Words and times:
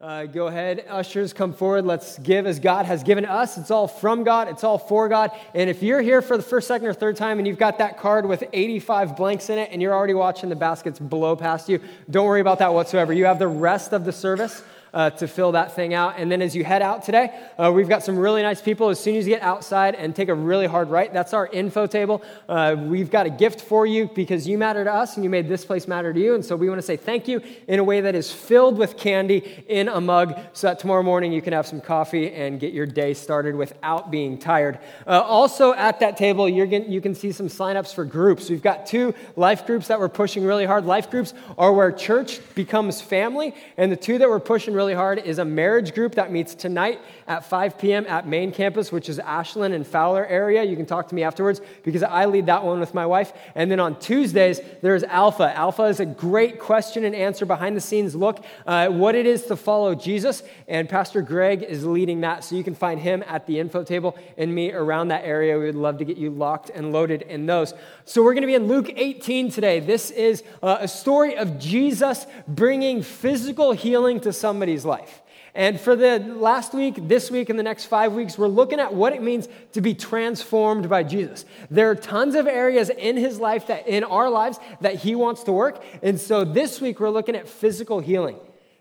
Uh, 0.00 0.24
go 0.24 0.46
ahead, 0.46 0.86
ushers, 0.88 1.34
come 1.34 1.52
forward. 1.52 1.84
Let's 1.84 2.18
give 2.20 2.46
as 2.46 2.58
God 2.58 2.86
has 2.86 3.02
given 3.02 3.26
us. 3.26 3.58
It's 3.58 3.70
all 3.70 3.86
from 3.86 4.24
God, 4.24 4.48
it's 4.48 4.64
all 4.64 4.78
for 4.78 5.10
God. 5.10 5.30
And 5.52 5.68
if 5.68 5.82
you're 5.82 6.00
here 6.00 6.22
for 6.22 6.38
the 6.38 6.42
first, 6.42 6.68
second, 6.68 6.86
or 6.86 6.94
third 6.94 7.16
time 7.16 7.36
and 7.38 7.46
you've 7.46 7.58
got 7.58 7.76
that 7.78 7.98
card 7.98 8.24
with 8.24 8.42
85 8.50 9.14
blanks 9.14 9.50
in 9.50 9.58
it 9.58 9.68
and 9.70 9.82
you're 9.82 9.92
already 9.92 10.14
watching 10.14 10.48
the 10.48 10.56
baskets 10.56 10.98
blow 10.98 11.36
past 11.36 11.68
you, 11.68 11.80
don't 12.08 12.24
worry 12.24 12.40
about 12.40 12.60
that 12.60 12.72
whatsoever. 12.72 13.12
You 13.12 13.26
have 13.26 13.38
the 13.38 13.46
rest 13.46 13.92
of 13.92 14.06
the 14.06 14.12
service 14.12 14.62
uh, 14.94 15.10
to 15.10 15.28
fill 15.28 15.52
that 15.52 15.74
thing 15.74 15.94
out. 15.94 16.14
And 16.18 16.30
then 16.30 16.42
as 16.42 16.54
you 16.54 16.64
head 16.64 16.82
out 16.82 17.04
today, 17.04 17.32
uh, 17.58 17.70
we've 17.74 17.88
got 17.88 18.02
some 18.02 18.18
really 18.18 18.42
nice 18.42 18.60
people. 18.60 18.88
As 18.88 19.00
soon 19.00 19.16
as 19.16 19.26
you 19.26 19.34
get 19.34 19.42
outside 19.42 19.94
and 19.94 20.14
take 20.14 20.28
a 20.28 20.34
really 20.34 20.66
hard 20.66 20.90
right, 20.90 21.12
that's 21.12 21.34
our 21.34 21.46
info 21.46 21.86
table. 21.86 22.22
Uh, 22.48 22.76
we've 22.78 23.10
got 23.10 23.26
a 23.26 23.30
gift 23.30 23.60
for 23.60 23.86
you 23.86 24.10
because 24.14 24.46
you 24.46 24.58
matter 24.58 24.84
to 24.84 24.92
us 24.92 25.16
and 25.16 25.24
you 25.24 25.30
made 25.30 25.48
this 25.48 25.64
place 25.64 25.86
matter 25.86 26.12
to 26.12 26.20
you. 26.20 26.34
And 26.34 26.44
so 26.44 26.56
we 26.56 26.68
want 26.68 26.80
to 26.80 26.86
say 26.86 26.96
thank 26.96 27.28
you 27.28 27.40
in 27.68 27.78
a 27.78 27.84
way 27.84 28.00
that 28.00 28.14
is 28.14 28.32
filled 28.32 28.78
with 28.78 28.96
candy 28.96 29.64
in 29.68 29.88
a 29.88 30.00
mug 30.00 30.38
so 30.52 30.66
that 30.66 30.78
tomorrow 30.78 31.02
morning 31.02 31.32
you 31.32 31.42
can 31.42 31.52
have 31.52 31.66
some 31.66 31.80
coffee 31.80 32.32
and 32.32 32.60
get 32.60 32.72
your 32.72 32.86
day 32.86 33.14
started 33.14 33.54
without 33.54 34.10
being 34.10 34.38
tired. 34.38 34.78
Uh, 35.06 35.20
also 35.20 35.72
at 35.74 36.00
that 36.00 36.16
table, 36.16 36.48
you're 36.48 36.66
getting, 36.66 36.90
you 36.90 37.00
can 37.00 37.14
see 37.14 37.32
some 37.32 37.48
signups 37.48 37.94
for 37.94 38.04
groups. 38.04 38.50
We've 38.50 38.62
got 38.62 38.86
two 38.86 39.14
life 39.36 39.66
groups 39.66 39.88
that 39.88 40.00
we're 40.00 40.08
pushing 40.08 40.44
really 40.44 40.66
hard. 40.66 40.84
Life 40.84 41.10
groups 41.10 41.34
are 41.58 41.72
where 41.72 41.92
church 41.92 42.40
becomes 42.54 43.00
family, 43.00 43.54
and 43.76 43.90
the 43.90 43.96
two 43.96 44.18
that 44.18 44.28
we're 44.28 44.40
pushing 44.40 44.74
really 44.80 44.94
hard 44.94 45.18
is 45.18 45.38
a 45.38 45.44
marriage 45.44 45.92
group 45.92 46.14
that 46.14 46.32
meets 46.32 46.54
tonight 46.54 47.02
at 47.28 47.44
5 47.44 47.76
p.m. 47.76 48.06
at 48.06 48.26
main 48.26 48.50
campus, 48.50 48.90
which 48.90 49.10
is 49.10 49.18
Ashland 49.18 49.74
and 49.74 49.86
Fowler 49.86 50.24
area. 50.24 50.64
You 50.64 50.74
can 50.74 50.86
talk 50.86 51.06
to 51.08 51.14
me 51.14 51.22
afterwards 51.22 51.60
because 51.82 52.02
I 52.02 52.24
lead 52.24 52.46
that 52.46 52.64
one 52.64 52.80
with 52.80 52.94
my 52.94 53.04
wife. 53.04 53.34
And 53.54 53.70
then 53.70 53.78
on 53.78 54.00
Tuesdays, 54.00 54.58
there's 54.80 55.02
Alpha. 55.02 55.54
Alpha 55.54 55.82
is 55.82 56.00
a 56.00 56.06
great 56.06 56.58
question 56.58 57.04
and 57.04 57.14
answer 57.14 57.44
behind 57.44 57.76
the 57.76 57.82
scenes 57.82 58.14
look 58.14 58.42
uh, 58.66 58.88
what 58.88 59.14
it 59.14 59.26
is 59.26 59.44
to 59.48 59.56
follow 59.56 59.94
Jesus. 59.94 60.42
And 60.66 60.88
Pastor 60.88 61.20
Greg 61.20 61.62
is 61.62 61.84
leading 61.84 62.22
that. 62.22 62.42
So 62.42 62.56
you 62.56 62.64
can 62.64 62.74
find 62.74 62.98
him 62.98 63.22
at 63.26 63.46
the 63.46 63.58
info 63.58 63.84
table 63.84 64.16
and 64.38 64.54
me 64.54 64.72
around 64.72 65.08
that 65.08 65.26
area. 65.26 65.58
We 65.58 65.66
would 65.66 65.74
love 65.74 65.98
to 65.98 66.06
get 66.06 66.16
you 66.16 66.30
locked 66.30 66.70
and 66.70 66.90
loaded 66.90 67.20
in 67.20 67.44
those. 67.44 67.74
So 68.06 68.22
we're 68.22 68.32
going 68.32 68.44
to 68.44 68.46
be 68.46 68.54
in 68.54 68.66
Luke 68.66 68.90
18 68.96 69.50
today. 69.50 69.80
This 69.80 70.10
is 70.10 70.42
uh, 70.62 70.78
a 70.80 70.88
story 70.88 71.36
of 71.36 71.58
Jesus 71.58 72.26
bringing 72.48 73.02
physical 73.02 73.72
healing 73.72 74.20
to 74.20 74.32
somebody's 74.70 74.84
life. 74.84 75.22
And 75.52 75.80
for 75.80 75.96
the 75.96 76.20
last 76.20 76.74
week, 76.74 77.08
this 77.08 77.28
week, 77.28 77.50
and 77.50 77.58
the 77.58 77.64
next 77.64 77.86
five 77.86 78.12
weeks, 78.12 78.38
we're 78.38 78.46
looking 78.46 78.78
at 78.78 78.94
what 78.94 79.12
it 79.12 79.20
means 79.20 79.48
to 79.72 79.80
be 79.80 79.94
transformed 79.94 80.88
by 80.88 81.02
Jesus. 81.02 81.44
There 81.70 81.90
are 81.90 81.96
tons 81.96 82.36
of 82.36 82.46
areas 82.46 82.88
in 82.88 83.16
his 83.16 83.40
life 83.40 83.66
that, 83.66 83.88
in 83.88 84.04
our 84.04 84.30
lives, 84.30 84.60
that 84.80 84.94
he 84.94 85.16
wants 85.16 85.42
to 85.44 85.52
work. 85.52 85.82
And 86.04 86.20
so 86.20 86.44
this 86.44 86.80
week, 86.80 87.00
we're 87.00 87.10
looking 87.10 87.34
at 87.34 87.48
physical 87.48 87.98
healing. 87.98 88.36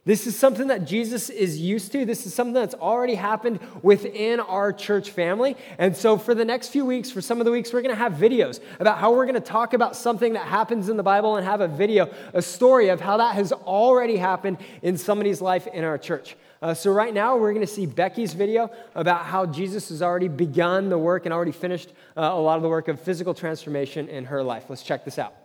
This 0.09 0.25
is 0.25 0.35
something 0.35 0.69
that 0.69 0.85
Jesus 0.85 1.29
is 1.29 1.59
used 1.59 1.91
to. 1.91 2.03
This 2.03 2.25
is 2.25 2.33
something 2.33 2.55
that's 2.55 2.73
already 2.73 3.13
happened 3.13 3.59
within 3.83 4.39
our 4.39 4.73
church 4.73 5.11
family. 5.11 5.55
And 5.77 5.95
so, 5.95 6.17
for 6.17 6.33
the 6.33 6.43
next 6.43 6.69
few 6.69 6.83
weeks, 6.83 7.11
for 7.11 7.21
some 7.21 7.39
of 7.39 7.45
the 7.45 7.51
weeks, 7.51 7.71
we're 7.71 7.83
going 7.83 7.93
to 7.93 8.01
have 8.01 8.13
videos 8.13 8.59
about 8.79 8.97
how 8.97 9.11
we're 9.13 9.27
going 9.27 9.35
to 9.35 9.39
talk 9.39 9.75
about 9.75 9.95
something 9.95 10.33
that 10.33 10.47
happens 10.47 10.89
in 10.89 10.97
the 10.97 11.03
Bible 11.03 11.35
and 11.35 11.45
have 11.45 11.61
a 11.61 11.67
video, 11.67 12.11
a 12.33 12.41
story 12.41 12.89
of 12.89 12.99
how 12.99 13.17
that 13.17 13.35
has 13.35 13.51
already 13.51 14.17
happened 14.17 14.57
in 14.81 14.97
somebody's 14.97 15.41
life 15.41 15.67
in 15.67 15.83
our 15.83 15.99
church. 15.99 16.35
Uh, 16.59 16.73
so, 16.73 16.91
right 16.91 17.13
now, 17.13 17.37
we're 17.37 17.53
going 17.53 17.63
to 17.63 17.71
see 17.71 17.85
Becky's 17.85 18.33
video 18.33 18.71
about 18.95 19.25
how 19.25 19.45
Jesus 19.45 19.89
has 19.89 20.01
already 20.01 20.27
begun 20.27 20.89
the 20.89 20.97
work 20.97 21.27
and 21.27 21.33
already 21.35 21.51
finished 21.51 21.93
uh, 22.17 22.21
a 22.21 22.41
lot 22.41 22.55
of 22.55 22.63
the 22.63 22.69
work 22.69 22.87
of 22.87 22.99
physical 22.99 23.35
transformation 23.35 24.09
in 24.09 24.25
her 24.25 24.41
life. 24.41 24.63
Let's 24.69 24.81
check 24.81 25.05
this 25.05 25.19
out. 25.19 25.35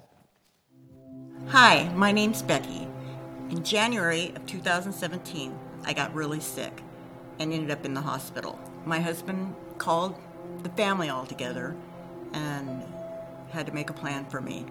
Hi, 1.48 1.86
my 1.94 2.12
name's 2.12 2.40
Becky. 2.40 2.83
In 3.50 3.62
January 3.62 4.32
of 4.34 4.46
2017, 4.46 5.56
I 5.84 5.92
got 5.92 6.14
really 6.14 6.40
sick 6.40 6.82
and 7.38 7.52
ended 7.52 7.70
up 7.70 7.84
in 7.84 7.92
the 7.92 8.00
hospital. 8.00 8.58
My 8.86 9.00
husband 9.00 9.54
called 9.76 10.16
the 10.62 10.70
family 10.70 11.10
all 11.10 11.26
together 11.26 11.76
and 12.32 12.82
had 13.50 13.66
to 13.66 13.72
make 13.72 13.90
a 13.90 13.92
plan 13.92 14.24
for 14.24 14.40
me. 14.40 14.64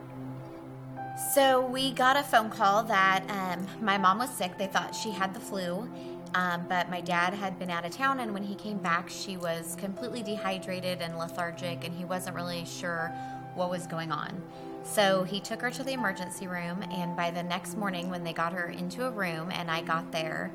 So 1.34 1.64
we 1.64 1.92
got 1.92 2.18
a 2.18 2.24
phone 2.24 2.50
call 2.50 2.84
that 2.86 3.24
um, 3.30 3.68
my 3.80 4.00
mom 4.00 4.18
was 4.18 4.32
sick. 4.32 4.58
They 4.58 4.66
thought 4.66 4.96
she 4.96 5.12
had 5.12 5.36
the 5.36 5.40
flu, 5.40 5.88
um, 6.34 6.66
but 6.68 6.90
my 6.90 7.00
dad 7.00 7.36
had 7.36 7.60
been 7.60 7.70
out 7.70 7.86
of 7.86 7.92
town, 7.92 8.20
and 8.22 8.34
when 8.34 8.44
he 8.44 8.56
came 8.56 8.80
back, 8.80 9.08
she 9.08 9.38
was 9.38 9.76
completely 9.80 10.24
dehydrated 10.24 11.00
and 11.02 11.20
lethargic, 11.20 11.86
and 11.86 11.94
he 11.94 12.06
wasn't 12.06 12.36
really 12.36 12.66
sure 12.66 13.14
what 13.54 13.70
was 13.70 13.86
going 13.86 14.12
on. 14.12 14.42
So 14.84 15.24
he 15.24 15.40
took 15.40 15.62
her 15.62 15.72
to 15.72 15.84
the 15.84 15.94
emergency 15.94 16.48
room, 16.48 16.84
and 16.92 17.16
by 17.16 17.32
the 17.32 17.42
next 17.42 17.78
morning, 17.78 18.10
when 18.10 18.24
they 18.24 18.34
got 18.34 18.54
her 18.54 18.68
into 18.68 19.08
a 19.08 19.12
room 19.12 19.50
and 19.52 19.72
I 19.72 19.82
got 19.82 20.12
there, 20.12 20.52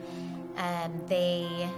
um, 0.56 1.00
they 1.06 1.68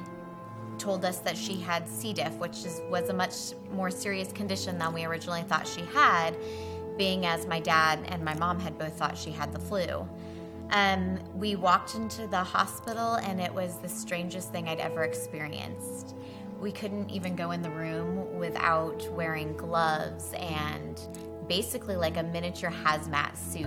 told 0.78 1.04
us 1.04 1.18
that 1.18 1.36
she 1.36 1.60
had 1.60 1.88
C. 1.88 2.12
diff, 2.12 2.34
which 2.36 2.64
is, 2.64 2.80
was 2.90 3.08
a 3.08 3.12
much 3.12 3.52
more 3.70 3.90
serious 3.90 4.32
condition 4.32 4.78
than 4.78 4.92
we 4.92 5.04
originally 5.04 5.42
thought 5.42 5.68
she 5.68 5.82
had, 5.92 6.36
being 6.96 7.26
as 7.26 7.46
my 7.46 7.60
dad 7.60 8.00
and 8.08 8.24
my 8.24 8.34
mom 8.34 8.58
had 8.58 8.78
both 8.78 8.94
thought 8.94 9.16
she 9.16 9.30
had 9.30 9.52
the 9.52 9.58
flu. 9.58 10.08
Um, 10.70 11.18
we 11.34 11.56
walked 11.56 11.94
into 11.94 12.26
the 12.26 12.42
hospital, 12.42 13.14
and 13.16 13.40
it 13.40 13.52
was 13.52 13.76
the 13.78 13.88
strangest 13.88 14.52
thing 14.52 14.68
I'd 14.68 14.80
ever 14.80 15.04
experienced. 15.04 16.14
We 16.60 16.72
couldn't 16.72 17.10
even 17.10 17.36
go 17.36 17.52
in 17.52 17.62
the 17.62 17.70
room 17.70 18.38
without 18.38 19.08
wearing 19.12 19.56
gloves 19.56 20.32
and 20.34 21.00
basically 21.50 21.96
like 21.96 22.16
a 22.16 22.22
miniature 22.22 22.70
hazmat 22.70 23.36
suit. 23.36 23.66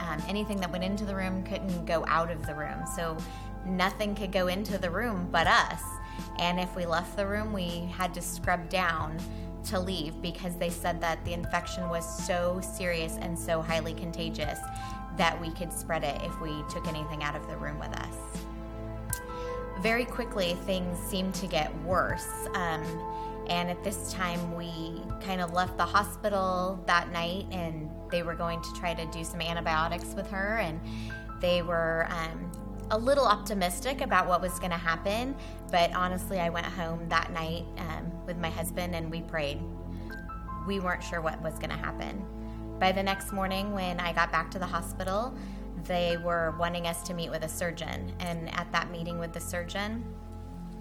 Um, 0.00 0.20
anything 0.26 0.58
that 0.58 0.72
went 0.72 0.82
into 0.82 1.04
the 1.04 1.14
room 1.14 1.44
couldn't 1.44 1.86
go 1.86 2.04
out 2.08 2.28
of 2.28 2.44
the 2.44 2.56
room. 2.56 2.82
So 2.96 3.16
nothing 3.64 4.16
could 4.16 4.32
go 4.32 4.48
into 4.48 4.78
the 4.78 4.90
room 4.90 5.28
but 5.30 5.46
us. 5.46 5.80
And 6.40 6.58
if 6.58 6.74
we 6.74 6.86
left 6.86 7.16
the 7.16 7.24
room, 7.24 7.52
we 7.52 7.88
had 7.96 8.12
to 8.14 8.20
scrub 8.20 8.68
down 8.68 9.16
to 9.66 9.78
leave 9.78 10.20
because 10.20 10.56
they 10.56 10.70
said 10.70 11.00
that 11.02 11.24
the 11.24 11.32
infection 11.32 11.88
was 11.88 12.26
so 12.26 12.60
serious 12.60 13.16
and 13.20 13.38
so 13.38 13.62
highly 13.62 13.94
contagious 13.94 14.58
that 15.16 15.40
we 15.40 15.52
could 15.52 15.72
spread 15.72 16.02
it 16.02 16.20
if 16.24 16.40
we 16.40 16.64
took 16.68 16.88
anything 16.88 17.22
out 17.22 17.36
of 17.36 17.46
the 17.46 17.56
room 17.58 17.78
with 17.78 17.92
us. 17.96 18.16
Very 19.80 20.04
quickly, 20.04 20.54
things 20.66 20.98
seemed 20.98 21.34
to 21.36 21.46
get 21.46 21.72
worse. 21.82 22.48
Um, 22.54 22.82
and 23.50 23.68
at 23.68 23.82
this 23.82 24.12
time, 24.12 24.54
we 24.56 25.02
kind 25.20 25.40
of 25.40 25.52
left 25.52 25.76
the 25.76 25.84
hospital 25.84 26.80
that 26.86 27.10
night 27.10 27.46
and 27.50 27.90
they 28.08 28.22
were 28.22 28.36
going 28.36 28.62
to 28.62 28.72
try 28.74 28.94
to 28.94 29.04
do 29.06 29.24
some 29.24 29.40
antibiotics 29.40 30.14
with 30.14 30.30
her. 30.30 30.58
And 30.58 30.80
they 31.40 31.60
were 31.60 32.06
um, 32.10 32.52
a 32.92 32.98
little 32.98 33.26
optimistic 33.26 34.02
about 34.02 34.28
what 34.28 34.40
was 34.40 34.56
going 34.60 34.70
to 34.70 34.76
happen. 34.76 35.34
But 35.72 35.92
honestly, 35.94 36.38
I 36.38 36.48
went 36.48 36.66
home 36.66 37.08
that 37.08 37.32
night 37.32 37.64
um, 37.78 38.24
with 38.24 38.38
my 38.38 38.50
husband 38.50 38.94
and 38.94 39.10
we 39.10 39.20
prayed. 39.22 39.60
We 40.68 40.78
weren't 40.78 41.02
sure 41.02 41.20
what 41.20 41.42
was 41.42 41.54
going 41.54 41.70
to 41.70 41.76
happen. 41.76 42.24
By 42.78 42.92
the 42.92 43.02
next 43.02 43.32
morning, 43.32 43.72
when 43.72 43.98
I 43.98 44.12
got 44.12 44.30
back 44.30 44.52
to 44.52 44.60
the 44.60 44.66
hospital, 44.66 45.34
they 45.86 46.18
were 46.18 46.54
wanting 46.56 46.86
us 46.86 47.02
to 47.02 47.14
meet 47.14 47.30
with 47.30 47.42
a 47.42 47.48
surgeon. 47.48 48.12
And 48.20 48.54
at 48.54 48.70
that 48.70 48.92
meeting 48.92 49.18
with 49.18 49.32
the 49.32 49.40
surgeon, 49.40 50.04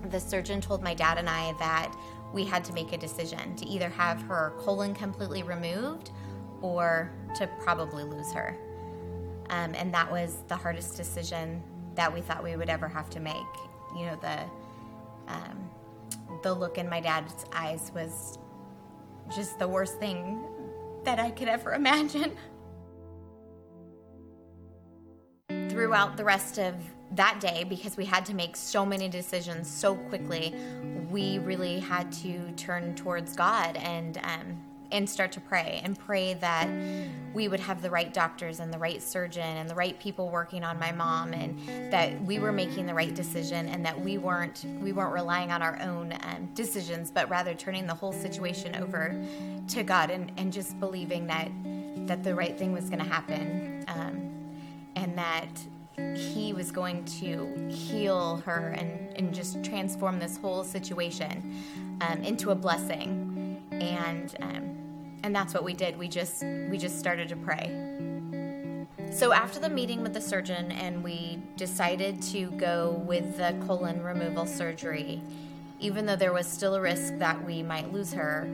the 0.09 0.19
surgeon 0.19 0.61
told 0.61 0.81
my 0.81 0.93
dad 0.93 1.17
and 1.17 1.29
I 1.29 1.53
that 1.59 1.93
we 2.33 2.45
had 2.45 2.63
to 2.65 2.73
make 2.73 2.93
a 2.93 2.97
decision 2.97 3.55
to 3.55 3.65
either 3.65 3.89
have 3.89 4.21
her 4.23 4.53
colon 4.59 4.93
completely 4.93 5.43
removed 5.43 6.11
or 6.61 7.11
to 7.35 7.47
probably 7.59 8.03
lose 8.03 8.31
her. 8.33 8.55
Um, 9.49 9.73
and 9.73 9.93
that 9.93 10.11
was 10.11 10.43
the 10.47 10.55
hardest 10.55 10.95
decision 10.95 11.63
that 11.95 12.13
we 12.13 12.21
thought 12.21 12.43
we 12.43 12.55
would 12.55 12.69
ever 12.69 12.87
have 12.87 13.09
to 13.11 13.19
make. 13.19 13.35
You 13.95 14.05
know, 14.05 14.19
the 14.21 14.39
um, 15.27 15.69
the 16.43 16.53
look 16.53 16.77
in 16.77 16.87
my 16.89 16.99
dad's 16.99 17.45
eyes 17.51 17.91
was 17.93 18.37
just 19.33 19.59
the 19.59 19.67
worst 19.67 19.99
thing 19.99 20.43
that 21.03 21.19
I 21.19 21.31
could 21.31 21.47
ever 21.47 21.73
imagine. 21.81 22.37
Throughout 25.69 26.17
the 26.17 26.23
rest 26.23 26.59
of 26.59 26.75
that 27.11 27.39
day, 27.39 27.63
because 27.63 27.97
we 27.97 28.05
had 28.05 28.25
to 28.27 28.35
make 28.35 28.55
so 28.55 28.85
many 28.85 29.09
decisions 29.09 29.67
so 29.67 29.95
quickly, 29.95 30.55
we 31.09 31.39
really 31.39 31.79
had 31.79 32.11
to 32.13 32.51
turn 32.51 32.95
towards 32.95 33.35
God 33.35 33.77
and 33.77 34.17
um, 34.23 34.57
and 34.91 35.09
start 35.09 35.31
to 35.33 35.41
pray 35.41 35.81
and 35.83 35.97
pray 35.97 36.33
that 36.35 36.67
we 37.33 37.47
would 37.47 37.59
have 37.59 37.81
the 37.81 37.89
right 37.89 38.13
doctors 38.13 38.59
and 38.59 38.73
the 38.73 38.77
right 38.77 39.01
surgeon 39.01 39.43
and 39.43 39.69
the 39.69 39.75
right 39.75 39.99
people 39.99 40.29
working 40.29 40.63
on 40.63 40.79
my 40.79 40.91
mom 40.91 41.33
and 41.33 41.59
that 41.91 42.19
we 42.23 42.39
were 42.39 42.51
making 42.51 42.85
the 42.85 42.93
right 42.93 43.13
decision 43.13 43.67
and 43.67 43.85
that 43.85 43.99
we 43.99 44.17
weren't 44.17 44.65
we 44.81 44.91
weren't 44.91 45.13
relying 45.13 45.51
on 45.51 45.61
our 45.61 45.79
own 45.81 46.13
um, 46.23 46.49
decisions 46.55 47.11
but 47.11 47.29
rather 47.29 47.53
turning 47.53 47.85
the 47.85 47.93
whole 47.93 48.13
situation 48.13 48.75
over 48.75 49.15
to 49.67 49.83
God 49.83 50.09
and, 50.09 50.31
and 50.37 50.51
just 50.51 50.79
believing 50.79 51.27
that 51.27 51.51
that 52.07 52.23
the 52.23 52.33
right 52.33 52.57
thing 52.57 52.73
was 52.73 52.89
going 52.89 53.03
to 53.03 53.09
happen 53.09 53.85
um, 53.87 54.31
and 54.95 55.15
that 55.17 55.49
he 56.15 56.53
was 56.53 56.71
going 56.71 57.05
to 57.05 57.67
heal 57.69 58.37
her 58.45 58.75
and, 58.77 59.15
and 59.17 59.33
just 59.33 59.63
transform 59.63 60.19
this 60.19 60.37
whole 60.37 60.63
situation 60.63 61.55
um, 62.01 62.21
into 62.23 62.51
a 62.51 62.55
blessing. 62.55 63.61
And 63.71 64.35
um, 64.41 64.75
and 65.23 65.35
that's 65.35 65.53
what 65.53 65.63
we 65.63 65.73
did. 65.73 65.97
We 65.97 66.07
just 66.07 66.43
we 66.43 66.77
just 66.77 66.99
started 66.99 67.29
to 67.29 67.35
pray. 67.35 67.89
So 69.11 69.33
after 69.33 69.59
the 69.59 69.69
meeting 69.69 70.03
with 70.03 70.13
the 70.13 70.21
surgeon, 70.21 70.71
and 70.71 71.03
we 71.03 71.39
decided 71.57 72.21
to 72.23 72.51
go 72.51 73.01
with 73.05 73.37
the 73.37 73.55
colon 73.65 74.03
removal 74.03 74.45
surgery, 74.45 75.21
even 75.79 76.05
though 76.05 76.15
there 76.15 76.33
was 76.33 76.45
still 76.47 76.75
a 76.75 76.81
risk 76.81 77.17
that 77.17 77.43
we 77.43 77.63
might 77.63 77.91
lose 77.91 78.13
her, 78.13 78.47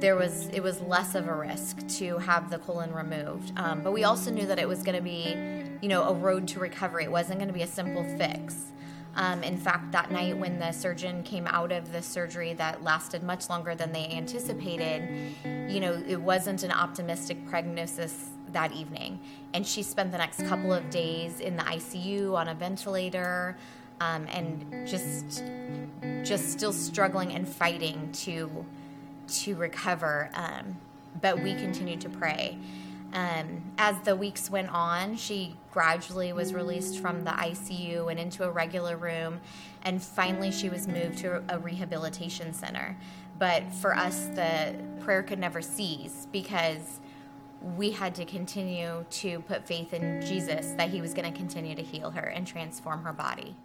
there 0.00 0.14
was 0.14 0.48
it 0.48 0.62
was 0.62 0.80
less 0.82 1.14
of 1.14 1.26
a 1.26 1.34
risk 1.34 1.86
to 1.88 2.18
have 2.18 2.50
the 2.50 2.58
colon 2.58 2.92
removed. 2.92 3.52
Um, 3.56 3.82
but 3.82 3.92
we 3.92 4.04
also 4.04 4.30
knew 4.30 4.46
that 4.46 4.58
it 4.58 4.68
was 4.68 4.82
going 4.82 4.96
to 4.96 5.02
be, 5.02 5.57
you 5.80 5.88
know, 5.88 6.08
a 6.08 6.14
road 6.14 6.48
to 6.48 6.60
recovery. 6.60 7.04
It 7.04 7.10
wasn't 7.10 7.38
going 7.38 7.48
to 7.48 7.54
be 7.54 7.62
a 7.62 7.66
simple 7.66 8.04
fix. 8.16 8.72
Um, 9.14 9.42
in 9.42 9.56
fact, 9.56 9.90
that 9.92 10.12
night 10.12 10.36
when 10.36 10.58
the 10.60 10.70
surgeon 10.70 11.22
came 11.24 11.46
out 11.48 11.72
of 11.72 11.90
the 11.90 12.02
surgery 12.02 12.52
that 12.54 12.84
lasted 12.84 13.22
much 13.22 13.48
longer 13.48 13.74
than 13.74 13.92
they 13.92 14.06
anticipated, 14.08 15.34
you 15.68 15.80
know, 15.80 16.00
it 16.06 16.20
wasn't 16.20 16.62
an 16.62 16.70
optimistic 16.70 17.44
prognosis 17.48 18.30
that 18.52 18.72
evening. 18.72 19.18
And 19.54 19.66
she 19.66 19.82
spent 19.82 20.12
the 20.12 20.18
next 20.18 20.46
couple 20.46 20.72
of 20.72 20.88
days 20.90 21.40
in 21.40 21.56
the 21.56 21.64
ICU 21.64 22.34
on 22.34 22.48
a 22.48 22.54
ventilator 22.54 23.56
um, 24.00 24.26
and 24.30 24.86
just 24.86 25.42
just 26.22 26.52
still 26.52 26.72
struggling 26.72 27.32
and 27.32 27.48
fighting 27.48 28.10
to 28.12 28.64
to 29.26 29.56
recover. 29.56 30.30
Um, 30.34 30.76
but 31.20 31.42
we 31.42 31.54
continued 31.54 32.00
to 32.02 32.08
pray. 32.08 32.58
Um, 33.12 33.62
as 33.78 33.98
the 34.00 34.14
weeks 34.14 34.50
went 34.50 34.68
on, 34.70 35.16
she 35.16 35.56
gradually 35.72 36.32
was 36.32 36.52
released 36.52 36.98
from 36.98 37.24
the 37.24 37.30
ICU 37.30 38.10
and 38.10 38.20
into 38.20 38.44
a 38.44 38.50
regular 38.50 38.96
room, 38.96 39.40
and 39.82 40.02
finally 40.02 40.50
she 40.50 40.68
was 40.68 40.86
moved 40.86 41.18
to 41.18 41.42
a 41.48 41.58
rehabilitation 41.58 42.52
center. 42.52 42.96
But 43.38 43.72
for 43.74 43.96
us, 43.96 44.26
the 44.34 44.74
prayer 45.00 45.22
could 45.22 45.38
never 45.38 45.62
cease 45.62 46.26
because 46.32 47.00
we 47.76 47.90
had 47.90 48.14
to 48.16 48.24
continue 48.24 49.04
to 49.10 49.40
put 49.40 49.66
faith 49.66 49.94
in 49.94 50.20
Jesus 50.20 50.72
that 50.72 50.90
He 50.90 51.00
was 51.00 51.14
going 51.14 51.30
to 51.32 51.36
continue 51.36 51.74
to 51.74 51.82
heal 51.82 52.10
her 52.10 52.26
and 52.26 52.46
transform 52.46 53.02
her 53.04 53.12
body. 53.12 53.56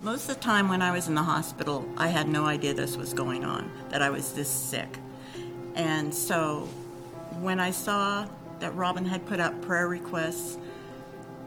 Most 0.00 0.28
of 0.28 0.36
the 0.36 0.42
time 0.42 0.68
when 0.68 0.82
I 0.82 0.90
was 0.90 1.06
in 1.06 1.14
the 1.14 1.22
hospital, 1.22 1.88
I 1.96 2.08
had 2.08 2.28
no 2.28 2.46
idea 2.46 2.74
this 2.74 2.96
was 2.96 3.14
going 3.14 3.44
on, 3.44 3.70
that 3.90 4.02
I 4.02 4.10
was 4.10 4.32
this 4.32 4.48
sick. 4.48 4.98
And 5.76 6.12
so 6.12 6.68
when 7.40 7.60
I 7.60 7.70
saw 7.70 8.26
that 8.62 8.74
Robin 8.74 9.04
had 9.04 9.26
put 9.26 9.38
out 9.38 9.60
prayer 9.62 9.88
requests 9.88 10.58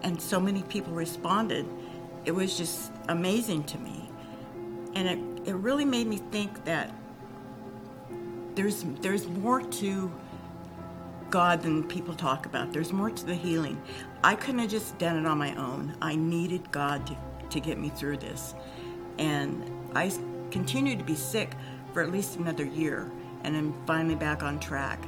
and 0.04 0.22
so 0.22 0.40
many 0.40 0.62
people 0.64 0.94
responded, 0.94 1.66
it 2.26 2.32
was 2.32 2.58
just 2.58 2.92
amazing 3.10 3.64
to 3.64 3.78
me. 3.80 4.10
And 4.94 5.08
it, 5.08 5.50
it 5.50 5.56
really 5.56 5.86
made 5.86 6.08
me 6.08 6.18
think 6.18 6.64
that 6.66 6.94
there's, 8.54 8.86
there's 9.02 9.28
more 9.28 9.62
to 9.62 10.12
God 11.30 11.64
than 11.64 11.84
people 11.84 12.14
talk 12.14 12.46
about. 12.46 12.72
There's 12.72 12.94
more 12.94 13.10
to 13.10 13.26
the 13.26 13.36
healing. 13.36 13.82
I 14.24 14.36
couldn't 14.36 14.60
have 14.60 14.70
just 14.70 14.98
done 14.98 15.18
it 15.18 15.26
on 15.26 15.38
my 15.38 15.56
own. 15.56 15.98
I 16.02 16.16
needed 16.16 16.72
God 16.72 17.08
to 17.08 17.18
to 17.56 17.60
get 17.60 17.80
me 17.80 17.90
through 17.90 18.18
this. 18.18 18.54
And 19.18 19.70
I 19.96 20.12
continued 20.52 21.00
to 21.00 21.06
be 21.06 21.16
sick 21.16 21.52
for 21.94 22.02
at 22.02 22.12
least 22.12 22.38
another 22.38 22.66
year, 22.66 23.12
and 23.44 23.56
I'm 23.56 23.74
finally 23.86 24.16
back 24.16 24.44
on 24.44 24.60
track. 24.60 25.04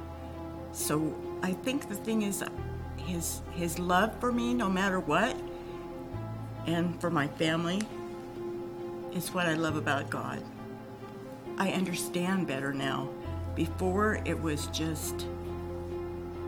So 0.72 1.14
I 1.42 1.54
think 1.54 1.88
the 1.88 1.96
thing 1.96 2.24
is 2.24 2.44
his 2.98 3.42
his 3.52 3.80
love 3.80 4.20
for 4.20 4.32
me, 4.32 4.54
no 4.54 4.70
matter 4.70 5.00
what, 5.00 5.36
and 6.66 7.00
for 7.00 7.10
my 7.10 7.28
family, 7.28 7.82
is 9.14 9.34
what 9.34 9.46
I 9.46 9.54
love 9.54 9.76
about 9.76 10.10
God. 10.10 10.44
I 11.58 11.72
understand 11.72 12.48
better 12.48 12.74
now. 12.74 13.10
Before 13.56 14.22
it 14.26 14.40
was 14.40 14.68
just 14.68 15.26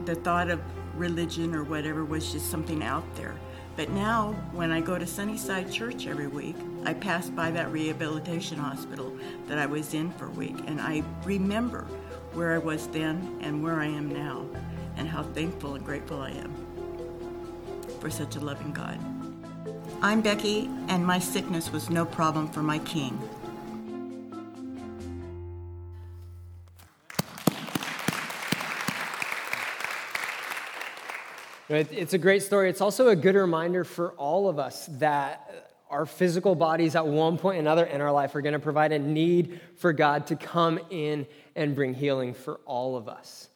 the 0.05 0.15
thought 0.15 0.49
of 0.49 0.61
religion 0.95 1.55
or 1.55 1.63
whatever 1.63 2.05
was 2.05 2.31
just 2.31 2.51
something 2.51 2.83
out 2.83 3.03
there. 3.15 3.35
But 3.75 3.89
now, 3.91 4.33
when 4.51 4.71
I 4.71 4.81
go 4.81 4.97
to 4.99 5.07
Sunnyside 5.07 5.71
Church 5.71 6.05
every 6.05 6.27
week, 6.27 6.57
I 6.83 6.93
pass 6.93 7.29
by 7.29 7.49
that 7.51 7.71
rehabilitation 7.71 8.57
hospital 8.57 9.17
that 9.47 9.57
I 9.57 9.65
was 9.65 9.93
in 9.93 10.11
for 10.11 10.25
a 10.25 10.31
week, 10.31 10.57
and 10.67 10.81
I 10.81 11.01
remember 11.23 11.87
where 12.33 12.53
I 12.53 12.57
was 12.57 12.87
then 12.87 13.39
and 13.41 13.63
where 13.63 13.79
I 13.79 13.85
am 13.85 14.11
now, 14.11 14.45
and 14.99 15.07
how 15.07 15.23
thankful 15.23 15.75
and 15.75 15.85
grateful 15.85 16.21
I 16.21 16.31
am 16.31 16.53
for 18.01 18.09
such 18.09 18.35
a 18.35 18.39
loving 18.39 18.73
God. 18.73 18.99
I'm 20.01 20.21
Becky, 20.21 20.69
and 20.89 21.05
my 21.05 21.19
sickness 21.19 21.71
was 21.71 21.89
no 21.89 22.05
problem 22.05 22.49
for 22.49 22.61
my 22.61 22.79
King. 22.79 23.17
It's 31.69 32.13
a 32.13 32.17
great 32.17 32.43
story. 32.43 32.69
It's 32.69 32.81
also 32.81 33.07
a 33.09 33.15
good 33.15 33.35
reminder 33.35 33.83
for 33.83 34.11
all 34.13 34.49
of 34.49 34.59
us 34.59 34.87
that 34.93 35.69
our 35.89 36.05
physical 36.05 36.55
bodies 36.55 36.95
at 36.95 37.07
one 37.07 37.37
point 37.37 37.57
or 37.57 37.59
another 37.59 37.85
in 37.85 38.01
our 38.01 38.11
life 38.11 38.35
are 38.35 38.41
going 38.41 38.53
to 38.53 38.59
provide 38.59 38.91
a 38.91 38.99
need 38.99 39.61
for 39.77 39.93
God 39.93 40.27
to 40.27 40.35
come 40.35 40.79
in 40.89 41.25
and 41.55 41.75
bring 41.75 41.93
healing 41.93 42.33
for 42.33 42.59
all 42.65 42.97
of 42.97 43.07
us. 43.07 43.49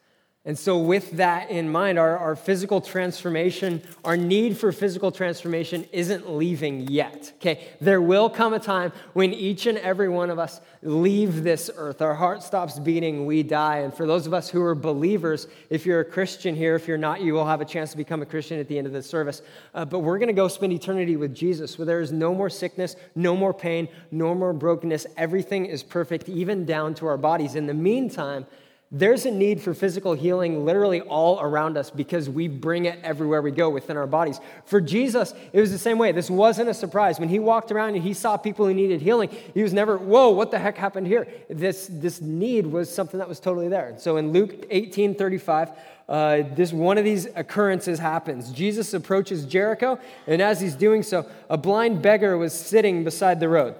And 0.46 0.60
so, 0.60 0.78
with 0.78 1.12
that 1.12 1.50
in 1.52 1.72
mind, 1.72 1.98
our, 1.98 2.18
our 2.18 2.36
physical 2.36 2.82
transformation, 2.82 3.82
our 4.04 4.18
need 4.18 4.58
for 4.58 4.74
physical 4.74 5.10
transformation 5.10 5.86
isn't 5.94 6.30
leaving 6.30 6.90
yet. 6.90 7.32
Okay? 7.38 7.70
There 7.80 8.02
will 8.02 8.30
come 8.30 8.54
a 8.54 8.60
time 8.60 8.92
when 9.14 9.34
each 9.34 9.68
and 9.68 9.78
every 9.78 10.10
one 10.10 10.30
of 10.30 10.40
us 10.40 10.60
leave 10.82 11.44
this 11.44 11.72
earth. 11.78 12.02
Our 12.02 12.16
heart 12.16 12.44
stops 12.44 12.78
beating, 12.78 13.26
we 13.26 13.42
die. 13.42 13.78
And 13.80 13.94
for 13.94 14.06
those 14.06 14.28
of 14.28 14.34
us 14.34 14.50
who 14.50 14.62
are 14.64 14.76
believers, 14.76 15.48
if 15.70 15.86
you're 15.86 16.02
a 16.02 16.06
Christian 16.06 16.58
here, 16.58 16.76
if 16.76 16.90
you're 16.90 16.98
not, 16.98 17.22
you 17.22 17.34
will 17.34 17.46
have 17.46 17.62
a 17.62 17.66
chance 17.66 17.92
to 17.92 17.98
become 17.98 18.22
a 18.22 18.26
Christian 18.26 18.60
at 18.60 18.68
the 18.68 18.78
end 18.78 18.86
of 18.86 18.92
this 18.92 19.08
service. 19.08 19.44
Uh, 19.74 19.86
but 19.86 20.00
we're 20.00 20.20
going 20.20 20.28
to 20.28 20.34
go 20.34 20.50
spend 20.50 20.74
eternity 20.74 21.16
with 21.16 21.34
Jesus, 21.34 21.78
where 21.78 21.86
there 21.86 22.02
is 22.02 22.12
no 22.12 22.36
more 22.36 22.50
sickness, 22.50 22.98
no 23.16 23.38
more 23.38 23.54
pain, 23.54 23.88
no 24.12 24.36
more 24.36 24.52
brokenness. 24.52 25.08
Everything 25.16 25.66
is 25.68 25.84
perfect, 25.84 26.28
even 26.28 26.66
down 26.66 26.96
to 26.96 27.08
our 27.08 27.18
bodies. 27.18 27.56
In 27.56 27.66
the 27.66 27.74
meantime, 27.74 28.46
there's 28.96 29.26
a 29.26 29.32
need 29.32 29.60
for 29.60 29.74
physical 29.74 30.14
healing 30.14 30.66
literally 30.66 31.02
all 31.02 31.42
around 31.42 31.78
us 31.78 31.90
because 31.90 32.30
we 32.30 32.48
bring 32.48 32.86
it 32.86 33.00
everywhere 33.02 33.42
we 33.42 33.50
go 33.50 33.68
within 33.72 33.98
our 33.98 34.06
bodies. 34.06 34.40
For 34.66 34.80
Jesus, 34.80 35.34
it 35.52 35.60
was 35.60 35.72
the 35.72 35.80
same 35.80 35.98
way. 35.98 36.12
This 36.12 36.30
wasn't 36.30 36.70
a 36.70 36.76
surprise. 36.76 37.20
When 37.20 37.28
he 37.28 37.40
walked 37.40 37.72
around 37.72 37.96
and 37.96 38.04
he 38.04 38.14
saw 38.14 38.38
people 38.38 38.68
who 38.68 38.74
needed 38.74 39.02
healing, 39.02 39.32
he 39.56 39.64
was 39.64 39.74
never, 39.74 39.98
whoa, 39.98 40.30
what 40.30 40.52
the 40.52 40.60
heck 40.60 40.78
happened 40.78 41.08
here? 41.08 41.28
This, 41.50 41.90
this 41.92 42.22
need 42.22 42.68
was 42.68 42.94
something 42.94 43.18
that 43.18 43.28
was 43.28 43.40
totally 43.40 43.68
there. 43.68 43.96
So 43.98 44.18
in 44.18 44.32
Luke 44.32 44.68
18 44.70 45.16
35, 45.16 45.72
uh, 46.08 46.44
this 46.54 46.72
one 46.72 47.00
of 47.00 47.04
these 47.04 47.26
occurrences 47.36 47.98
happens. 47.98 48.52
Jesus 48.52 48.94
approaches 48.94 49.46
Jericho, 49.46 49.98
and 50.28 50.40
as 50.40 50.62
he's 50.62 50.76
doing 50.76 51.02
so, 51.02 51.28
a 51.50 51.58
blind 51.58 52.04
beggar 52.04 52.38
was 52.38 52.54
sitting 52.54 53.04
beside 53.04 53.40
the 53.40 53.50
road. 53.50 53.76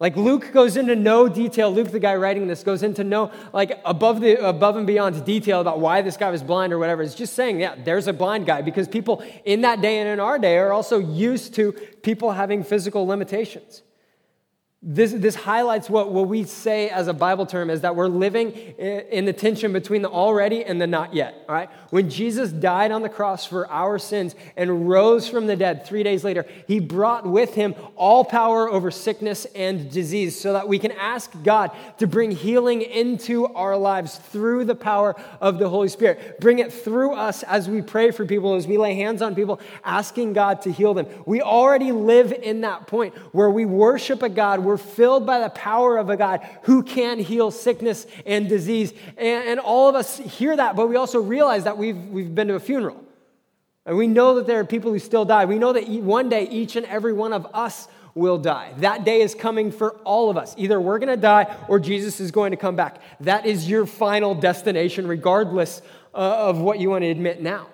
Like 0.00 0.16
Luke 0.16 0.52
goes 0.52 0.76
into 0.76 0.94
no 0.94 1.28
detail. 1.28 1.72
Luke, 1.72 1.90
the 1.90 1.98
guy 1.98 2.14
writing 2.14 2.46
this, 2.46 2.62
goes 2.62 2.84
into 2.84 3.02
no 3.02 3.32
like 3.52 3.80
above 3.84 4.20
the 4.20 4.34
above 4.46 4.76
and 4.76 4.86
beyond 4.86 5.24
detail 5.24 5.60
about 5.60 5.80
why 5.80 6.02
this 6.02 6.16
guy 6.16 6.30
was 6.30 6.42
blind 6.42 6.72
or 6.72 6.78
whatever. 6.78 7.02
It's 7.02 7.16
just 7.16 7.34
saying, 7.34 7.60
yeah, 7.60 7.74
there's 7.84 8.06
a 8.06 8.12
blind 8.12 8.46
guy 8.46 8.62
because 8.62 8.86
people 8.86 9.24
in 9.44 9.62
that 9.62 9.80
day 9.80 9.98
and 9.98 10.08
in 10.08 10.20
our 10.20 10.38
day 10.38 10.56
are 10.58 10.72
also 10.72 10.98
used 10.98 11.54
to 11.54 11.72
people 12.02 12.30
having 12.30 12.62
physical 12.62 13.06
limitations. 13.06 13.82
This, 14.80 15.10
this 15.10 15.34
highlights 15.34 15.90
what, 15.90 16.12
what 16.12 16.28
we 16.28 16.44
say 16.44 16.88
as 16.88 17.08
a 17.08 17.12
Bible 17.12 17.46
term 17.46 17.68
is 17.68 17.80
that 17.80 17.96
we're 17.96 18.06
living 18.06 18.52
in 18.52 19.24
the 19.24 19.32
tension 19.32 19.72
between 19.72 20.02
the 20.02 20.08
already 20.08 20.64
and 20.64 20.80
the 20.80 20.86
not 20.86 21.12
yet. 21.12 21.44
All 21.48 21.54
right? 21.56 21.68
When 21.90 22.08
Jesus 22.08 22.52
died 22.52 22.92
on 22.92 23.02
the 23.02 23.08
cross 23.08 23.44
for 23.44 23.68
our 23.72 23.98
sins 23.98 24.36
and 24.56 24.88
rose 24.88 25.28
from 25.28 25.48
the 25.48 25.56
dead 25.56 25.84
three 25.84 26.04
days 26.04 26.22
later, 26.22 26.46
he 26.68 26.78
brought 26.78 27.26
with 27.26 27.54
him 27.54 27.74
all 27.96 28.24
power 28.24 28.70
over 28.70 28.92
sickness 28.92 29.46
and 29.46 29.90
disease 29.90 30.40
so 30.40 30.52
that 30.52 30.68
we 30.68 30.78
can 30.78 30.92
ask 30.92 31.32
God 31.42 31.72
to 31.98 32.06
bring 32.06 32.30
healing 32.30 32.82
into 32.82 33.46
our 33.46 33.76
lives 33.76 34.18
through 34.30 34.64
the 34.64 34.76
power 34.76 35.16
of 35.40 35.58
the 35.58 35.68
Holy 35.68 35.88
Spirit. 35.88 36.38
Bring 36.38 36.60
it 36.60 36.72
through 36.72 37.14
us 37.14 37.42
as 37.42 37.68
we 37.68 37.82
pray 37.82 38.12
for 38.12 38.24
people, 38.24 38.54
as 38.54 38.68
we 38.68 38.78
lay 38.78 38.94
hands 38.94 39.22
on 39.22 39.34
people, 39.34 39.58
asking 39.82 40.34
God 40.34 40.62
to 40.62 40.70
heal 40.70 40.94
them. 40.94 41.08
We 41.26 41.42
already 41.42 41.90
live 41.90 42.32
in 42.32 42.60
that 42.60 42.86
point 42.86 43.16
where 43.34 43.50
we 43.50 43.64
worship 43.64 44.22
a 44.22 44.28
God 44.28 44.67
we're 44.68 44.76
filled 44.76 45.24
by 45.24 45.40
the 45.40 45.48
power 45.48 45.96
of 45.96 46.10
a 46.10 46.16
God 46.16 46.46
who 46.62 46.82
can 46.82 47.18
heal 47.18 47.50
sickness 47.50 48.06
and 48.26 48.48
disease. 48.48 48.92
And, 49.16 49.48
and 49.48 49.60
all 49.60 49.88
of 49.88 49.94
us 49.94 50.18
hear 50.18 50.54
that, 50.54 50.76
but 50.76 50.88
we 50.88 50.96
also 50.96 51.20
realize 51.20 51.64
that 51.64 51.78
we've, 51.78 51.96
we've 51.96 52.34
been 52.34 52.48
to 52.48 52.54
a 52.54 52.60
funeral. 52.60 53.02
And 53.86 53.96
we 53.96 54.06
know 54.06 54.34
that 54.34 54.46
there 54.46 54.60
are 54.60 54.64
people 54.64 54.92
who 54.92 54.98
still 54.98 55.24
die. 55.24 55.46
We 55.46 55.58
know 55.58 55.72
that 55.72 55.88
one 55.88 56.28
day 56.28 56.46
each 56.48 56.76
and 56.76 56.84
every 56.84 57.14
one 57.14 57.32
of 57.32 57.46
us 57.54 57.88
will 58.14 58.36
die. 58.36 58.74
That 58.78 59.04
day 59.04 59.22
is 59.22 59.34
coming 59.34 59.72
for 59.72 59.92
all 60.04 60.28
of 60.28 60.36
us. 60.36 60.54
Either 60.58 60.78
we're 60.78 60.98
going 60.98 61.08
to 61.08 61.16
die 61.16 61.56
or 61.68 61.80
Jesus 61.80 62.20
is 62.20 62.30
going 62.30 62.50
to 62.50 62.58
come 62.58 62.76
back. 62.76 63.00
That 63.20 63.46
is 63.46 63.70
your 63.70 63.86
final 63.86 64.34
destination, 64.34 65.06
regardless 65.08 65.80
uh, 66.14 66.18
of 66.18 66.60
what 66.60 66.78
you 66.78 66.90
want 66.90 67.02
to 67.02 67.08
admit 67.08 67.40
now. 67.40 67.68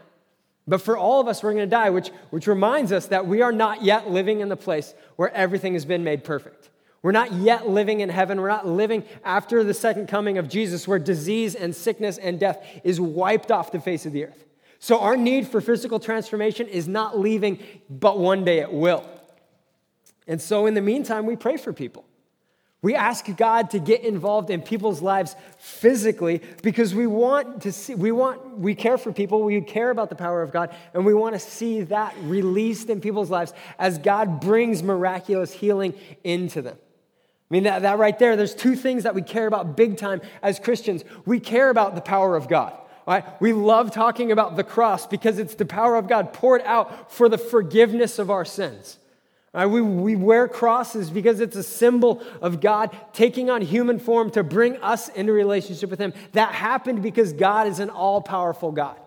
But 0.69 0.81
for 0.81 0.97
all 0.97 1.21
of 1.21 1.29
us, 1.29 1.43
we're 1.43 1.53
going 1.53 1.67
to 1.67 1.71
die, 1.71 1.91
which, 1.91 2.11
which 2.31 2.47
reminds 2.47 2.93
us 2.93 3.07
that 3.09 3.27
we 3.27 3.43
are 3.43 3.53
not 3.53 3.83
yet 3.83 4.11
living 4.11 4.41
in 4.41 4.49
the 4.49 4.57
place 4.57 4.95
where 5.17 5.33
everything 5.33 5.75
has 5.75 5.85
been 5.85 6.05
made 6.05 6.23
perfect. 6.25 6.71
We're 7.05 7.13
not 7.13 7.35
yet 7.35 7.69
living 7.69 8.01
in 8.01 8.09
heaven. 8.09 8.41
We're 8.41 8.49
not 8.49 8.67
living 8.67 9.05
after 9.27 9.63
the 9.63 9.75
second 9.75 10.09
coming 10.09 10.39
of 10.39 10.49
Jesus 10.49 10.89
where 10.89 10.99
disease 10.99 11.55
and 11.55 11.77
sickness 11.77 12.17
and 12.17 12.41
death 12.41 12.67
is 12.83 12.99
wiped 12.99 13.51
off 13.51 13.71
the 13.71 13.79
face 13.79 14.07
of 14.07 14.13
the 14.15 14.25
earth. 14.25 14.47
So 14.79 15.01
our 15.01 15.15
need 15.15 15.47
for 15.47 15.61
physical 15.61 16.01
transformation 16.01 16.67
is 16.67 16.89
not 16.89 17.19
leaving, 17.19 17.63
but 17.91 18.19
one 18.19 18.43
day 18.43 18.61
it 18.61 18.73
will. 18.73 19.05
And 20.27 20.41
so 20.41 20.65
in 20.65 20.73
the 20.73 20.81
meantime, 20.81 21.27
we 21.27 21.37
pray 21.37 21.59
for 21.59 21.75
people. 21.75 22.07
We 22.81 22.95
ask 22.95 23.27
God 23.37 23.69
to 23.71 23.79
get 23.79 24.03
involved 24.03 24.49
in 24.49 24.63
people's 24.63 25.03
lives 25.03 25.37
physically 25.59 26.41
because 26.63 26.95
we 26.95 27.07
want 27.07 27.61
to 27.63 27.73
see, 27.73 27.95
we 27.95 28.13
want, 28.13 28.59
we 28.59 28.75
care 28.75 28.97
for 28.97 29.13
people, 29.13 29.43
we 29.43 29.61
care 29.61 29.91
about 29.91 30.09
the 30.09 30.17
power 30.17 30.41
of 30.41 30.53
God, 30.53 30.75
and 30.95 31.05
we 31.05 31.13
want 31.13 31.35
to 31.35 31.39
see 31.39 31.83
that 31.83 32.15
released 32.23 32.89
in 32.89 33.03
people's 33.03 33.29
lives 33.29 33.53
as 33.79 33.99
God 33.99 34.41
brings 34.41 34.83
miraculous 34.83 35.53
healing 35.53 35.93
into 36.25 36.63
them. 36.63 36.79
I 37.51 37.55
mean, 37.55 37.65
that, 37.65 37.83
that 37.83 37.99
right 37.99 38.19
there, 38.19 38.37
there's 38.37 38.55
two 38.55 38.75
things 38.75 39.03
that 39.03 39.15
we 39.15 39.23
care 39.23 39.47
about 39.47 39.77
big 39.77 39.97
time 39.99 40.23
as 40.43 40.59
Christians. 40.59 41.05
We 41.27 41.41
care 41.41 41.71
about 41.71 41.95
the 41.95 42.01
power 42.01 42.37
of 42.37 42.49
God. 42.49 42.73
Right? 43.07 43.25
We 43.41 43.53
love 43.53 43.91
talking 43.91 44.33
about 44.33 44.57
the 44.57 44.65
cross 44.65 45.07
because 45.07 45.39
it's 45.39 45.55
the 45.55 45.67
power 45.67 45.97
of 45.97 46.09
God 46.09 46.33
poured 46.33 46.63
out 46.63 47.13
for 47.13 47.29
the 47.29 47.37
forgiveness 47.37 48.19
of 48.19 48.31
our 48.31 48.47
sins. 48.47 48.99
Right, 49.53 49.67
we, 49.67 49.81
we 49.83 50.17
wear 50.17 50.49
crosses 50.49 51.11
because 51.11 51.39
it's 51.39 51.55
a 51.55 51.63
symbol 51.63 52.25
of 52.41 52.61
God 52.61 52.97
taking 53.13 53.51
on 53.51 53.63
human 53.63 54.01
form 54.01 54.31
to 54.33 54.43
bring 54.43 54.77
us 54.79 55.09
into 55.11 55.33
relationship 55.33 55.91
with 55.91 56.01
Him. 56.01 56.13
That 56.33 56.53
happened 56.53 57.03
because 57.05 57.33
God 57.33 57.69
is 57.69 57.79
an 57.79 57.89
all 57.89 58.21
powerful 58.21 58.73
God. 58.73 58.99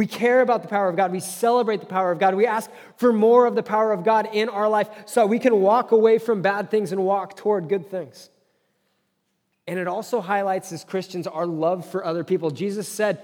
We 0.00 0.06
care 0.06 0.40
about 0.40 0.62
the 0.62 0.68
power 0.68 0.88
of 0.88 0.96
God. 0.96 1.12
We 1.12 1.20
celebrate 1.20 1.80
the 1.80 1.86
power 1.86 2.10
of 2.10 2.18
God. 2.18 2.34
We 2.34 2.46
ask 2.46 2.70
for 2.96 3.12
more 3.12 3.44
of 3.44 3.54
the 3.54 3.62
power 3.62 3.92
of 3.92 4.02
God 4.02 4.30
in 4.32 4.48
our 4.48 4.66
life 4.66 4.88
so 5.04 5.26
we 5.26 5.38
can 5.38 5.60
walk 5.60 5.92
away 5.92 6.16
from 6.16 6.40
bad 6.40 6.70
things 6.70 6.90
and 6.90 7.04
walk 7.04 7.36
toward 7.36 7.68
good 7.68 7.90
things. 7.90 8.30
And 9.66 9.78
it 9.78 9.86
also 9.86 10.22
highlights 10.22 10.72
as 10.72 10.84
Christians 10.84 11.26
our 11.26 11.44
love 11.44 11.84
for 11.84 12.02
other 12.02 12.24
people. 12.24 12.50
Jesus 12.50 12.88
said, 12.88 13.20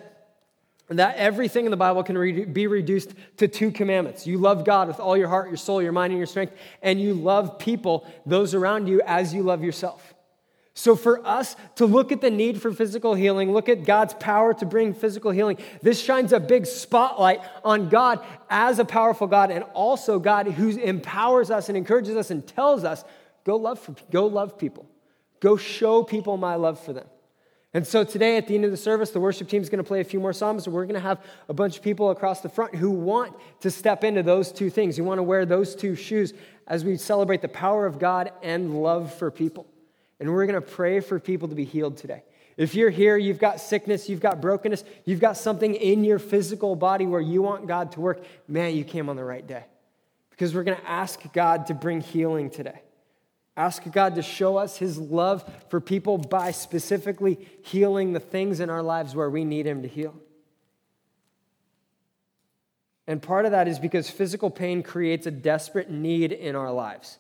that 0.90 1.16
everything 1.16 1.64
in 1.64 1.70
the 1.70 1.78
Bible 1.78 2.02
can 2.02 2.52
be 2.52 2.66
reduced 2.66 3.14
to 3.38 3.48
two 3.48 3.70
commandments. 3.70 4.26
You 4.26 4.36
love 4.36 4.66
God 4.66 4.88
with 4.88 5.00
all 5.00 5.16
your 5.16 5.28
heart, 5.28 5.48
your 5.48 5.56
soul, 5.56 5.80
your 5.80 5.92
mind, 5.92 6.10
and 6.10 6.18
your 6.18 6.26
strength, 6.26 6.52
and 6.82 7.00
you 7.00 7.14
love 7.14 7.58
people, 7.58 8.06
those 8.26 8.52
around 8.52 8.86
you, 8.86 9.00
as 9.06 9.32
you 9.32 9.42
love 9.42 9.64
yourself. 9.64 10.14
So, 10.78 10.94
for 10.94 11.26
us 11.26 11.56
to 11.76 11.86
look 11.86 12.12
at 12.12 12.20
the 12.20 12.30
need 12.30 12.60
for 12.60 12.70
physical 12.70 13.14
healing, 13.14 13.50
look 13.50 13.70
at 13.70 13.86
God's 13.86 14.12
power 14.12 14.52
to 14.52 14.66
bring 14.66 14.92
physical 14.92 15.30
healing, 15.30 15.56
this 15.80 15.98
shines 15.98 16.34
a 16.34 16.38
big 16.38 16.66
spotlight 16.66 17.40
on 17.64 17.88
God 17.88 18.22
as 18.50 18.78
a 18.78 18.84
powerful 18.84 19.26
God 19.26 19.50
and 19.50 19.64
also 19.72 20.18
God 20.18 20.48
who 20.48 20.68
empowers 20.78 21.50
us 21.50 21.70
and 21.70 21.78
encourages 21.78 22.14
us 22.14 22.30
and 22.30 22.46
tells 22.46 22.84
us 22.84 23.04
go 23.44 23.56
love, 23.56 23.88
go 24.10 24.26
love 24.26 24.58
people, 24.58 24.86
go 25.40 25.56
show 25.56 26.02
people 26.02 26.36
my 26.36 26.56
love 26.56 26.78
for 26.78 26.92
them. 26.92 27.06
And 27.72 27.86
so 27.86 28.04
today, 28.04 28.36
at 28.36 28.46
the 28.46 28.54
end 28.54 28.66
of 28.66 28.70
the 28.70 28.76
service, 28.76 29.10
the 29.12 29.20
worship 29.20 29.48
team 29.48 29.62
is 29.62 29.70
going 29.70 29.82
to 29.82 29.88
play 29.88 30.00
a 30.00 30.04
few 30.04 30.20
more 30.20 30.34
songs, 30.34 30.66
and 30.66 30.74
we're 30.74 30.84
going 30.84 30.92
to 30.92 31.00
have 31.00 31.24
a 31.48 31.54
bunch 31.54 31.78
of 31.78 31.82
people 31.82 32.10
across 32.10 32.42
the 32.42 32.50
front 32.50 32.74
who 32.74 32.90
want 32.90 33.34
to 33.60 33.70
step 33.70 34.04
into 34.04 34.22
those 34.22 34.52
two 34.52 34.68
things, 34.68 34.98
who 34.98 35.04
want 35.04 35.18
to 35.20 35.22
wear 35.22 35.46
those 35.46 35.74
two 35.74 35.94
shoes 35.94 36.34
as 36.66 36.84
we 36.84 36.98
celebrate 36.98 37.40
the 37.40 37.48
power 37.48 37.86
of 37.86 37.98
God 37.98 38.30
and 38.42 38.82
love 38.82 39.14
for 39.14 39.30
people. 39.30 39.66
And 40.18 40.32
we're 40.32 40.46
going 40.46 40.60
to 40.60 40.66
pray 40.66 41.00
for 41.00 41.18
people 41.20 41.48
to 41.48 41.54
be 41.54 41.64
healed 41.64 41.96
today. 41.96 42.22
If 42.56 42.74
you're 42.74 42.90
here, 42.90 43.18
you've 43.18 43.38
got 43.38 43.60
sickness, 43.60 44.08
you've 44.08 44.20
got 44.20 44.40
brokenness, 44.40 44.82
you've 45.04 45.20
got 45.20 45.36
something 45.36 45.74
in 45.74 46.04
your 46.04 46.18
physical 46.18 46.74
body 46.74 47.06
where 47.06 47.20
you 47.20 47.42
want 47.42 47.66
God 47.66 47.92
to 47.92 48.00
work, 48.00 48.24
man, 48.48 48.74
you 48.74 48.84
came 48.84 49.10
on 49.10 49.16
the 49.16 49.24
right 49.24 49.46
day. 49.46 49.64
Because 50.30 50.54
we're 50.54 50.64
going 50.64 50.78
to 50.78 50.88
ask 50.88 51.20
God 51.32 51.66
to 51.66 51.74
bring 51.74 52.00
healing 52.00 52.48
today. 52.48 52.80
Ask 53.58 53.90
God 53.90 54.16
to 54.16 54.22
show 54.22 54.56
us 54.56 54.76
his 54.76 54.98
love 54.98 55.50
for 55.70 55.80
people 55.80 56.18
by 56.18 56.50
specifically 56.50 57.38
healing 57.62 58.12
the 58.12 58.20
things 58.20 58.60
in 58.60 58.68
our 58.68 58.82
lives 58.82 59.14
where 59.14 59.30
we 59.30 59.44
need 59.44 59.66
him 59.66 59.82
to 59.82 59.88
heal. 59.88 60.14
And 63.06 63.22
part 63.22 63.44
of 63.44 63.52
that 63.52 63.68
is 63.68 63.78
because 63.78 64.10
physical 64.10 64.50
pain 64.50 64.82
creates 64.82 65.26
a 65.26 65.30
desperate 65.30 65.90
need 65.90 66.32
in 66.32 66.56
our 66.56 66.72
lives. 66.72 67.18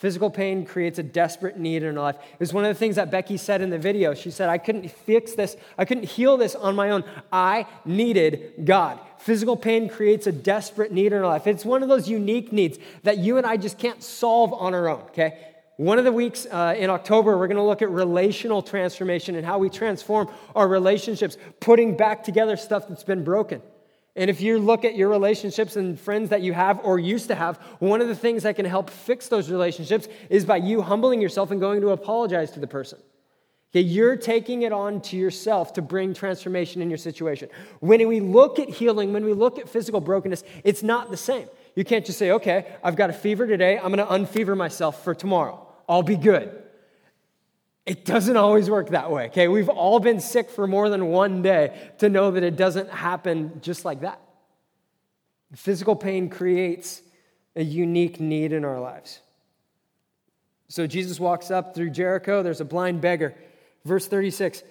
Physical 0.00 0.30
pain 0.30 0.64
creates 0.64 0.98
a 0.98 1.02
desperate 1.02 1.58
need 1.58 1.82
in 1.82 1.98
our 1.98 2.02
life. 2.02 2.16
It 2.16 2.40
was 2.40 2.54
one 2.54 2.64
of 2.64 2.74
the 2.74 2.78
things 2.78 2.96
that 2.96 3.10
Becky 3.10 3.36
said 3.36 3.60
in 3.60 3.68
the 3.68 3.78
video. 3.78 4.14
She 4.14 4.30
said, 4.30 4.48
I 4.48 4.56
couldn't 4.56 4.90
fix 4.90 5.34
this, 5.34 5.58
I 5.76 5.84
couldn't 5.84 6.04
heal 6.04 6.38
this 6.38 6.54
on 6.54 6.74
my 6.74 6.88
own. 6.88 7.04
I 7.30 7.66
needed 7.84 8.64
God. 8.64 8.98
Physical 9.18 9.58
pain 9.58 9.90
creates 9.90 10.26
a 10.26 10.32
desperate 10.32 10.90
need 10.90 11.12
in 11.12 11.18
our 11.18 11.26
life. 11.26 11.46
It's 11.46 11.66
one 11.66 11.82
of 11.82 11.90
those 11.90 12.08
unique 12.08 12.50
needs 12.50 12.78
that 13.02 13.18
you 13.18 13.36
and 13.36 13.46
I 13.46 13.58
just 13.58 13.78
can't 13.78 14.02
solve 14.02 14.54
on 14.54 14.72
our 14.72 14.88
own, 14.88 15.02
okay? 15.08 15.36
One 15.76 15.98
of 15.98 16.06
the 16.06 16.12
weeks 16.12 16.46
uh, 16.50 16.74
in 16.78 16.88
October, 16.88 17.36
we're 17.36 17.48
going 17.48 17.58
to 17.58 17.62
look 17.62 17.82
at 17.82 17.90
relational 17.90 18.62
transformation 18.62 19.34
and 19.34 19.44
how 19.44 19.58
we 19.58 19.68
transform 19.68 20.30
our 20.56 20.66
relationships, 20.66 21.36
putting 21.60 21.98
back 21.98 22.24
together 22.24 22.56
stuff 22.56 22.88
that's 22.88 23.04
been 23.04 23.22
broken. 23.22 23.60
And 24.16 24.28
if 24.28 24.40
you 24.40 24.58
look 24.58 24.84
at 24.84 24.96
your 24.96 25.08
relationships 25.08 25.76
and 25.76 25.98
friends 25.98 26.30
that 26.30 26.42
you 26.42 26.52
have 26.52 26.80
or 26.82 26.98
used 26.98 27.28
to 27.28 27.34
have, 27.34 27.58
one 27.78 28.00
of 28.00 28.08
the 28.08 28.14
things 28.14 28.42
that 28.42 28.56
can 28.56 28.66
help 28.66 28.90
fix 28.90 29.28
those 29.28 29.50
relationships 29.50 30.08
is 30.28 30.44
by 30.44 30.56
you 30.56 30.82
humbling 30.82 31.20
yourself 31.20 31.50
and 31.50 31.60
going 31.60 31.80
to 31.80 31.90
apologize 31.90 32.50
to 32.52 32.60
the 32.60 32.66
person. 32.66 32.98
Okay, 33.72 33.80
you're 33.80 34.16
taking 34.16 34.62
it 34.62 34.72
on 34.72 35.00
to 35.02 35.16
yourself 35.16 35.74
to 35.74 35.82
bring 35.82 36.12
transformation 36.12 36.82
in 36.82 36.90
your 36.90 36.98
situation. 36.98 37.48
When 37.78 38.06
we 38.08 38.18
look 38.18 38.58
at 38.58 38.68
healing, 38.68 39.12
when 39.12 39.24
we 39.24 39.32
look 39.32 39.60
at 39.60 39.68
physical 39.68 40.00
brokenness, 40.00 40.42
it's 40.64 40.82
not 40.82 41.12
the 41.12 41.16
same. 41.16 41.46
You 41.76 41.84
can't 41.84 42.04
just 42.04 42.18
say, 42.18 42.32
okay, 42.32 42.66
I've 42.82 42.96
got 42.96 43.10
a 43.10 43.12
fever 43.12 43.46
today, 43.46 43.76
I'm 43.76 43.94
going 43.94 43.98
to 43.98 44.12
unfever 44.12 44.56
myself 44.56 45.04
for 45.04 45.14
tomorrow. 45.14 45.68
I'll 45.88 46.02
be 46.02 46.16
good. 46.16 46.64
It 47.86 48.04
doesn't 48.04 48.36
always 48.36 48.68
work 48.68 48.90
that 48.90 49.10
way, 49.10 49.26
okay? 49.26 49.48
We've 49.48 49.68
all 49.68 50.00
been 50.00 50.20
sick 50.20 50.50
for 50.50 50.66
more 50.66 50.88
than 50.88 51.06
one 51.06 51.42
day 51.42 51.92
to 51.98 52.08
know 52.08 52.30
that 52.30 52.42
it 52.42 52.56
doesn't 52.56 52.90
happen 52.90 53.60
just 53.62 53.84
like 53.84 54.02
that. 54.02 54.20
Physical 55.54 55.96
pain 55.96 56.28
creates 56.28 57.02
a 57.56 57.64
unique 57.64 58.20
need 58.20 58.52
in 58.52 58.64
our 58.64 58.78
lives. 58.78 59.20
So 60.68 60.86
Jesus 60.86 61.18
walks 61.18 61.50
up 61.50 61.74
through 61.74 61.90
Jericho. 61.90 62.42
There's 62.42 62.60
a 62.60 62.64
blind 62.64 63.00
beggar. 63.00 63.34
Verse 63.84 64.06
36 64.06 64.62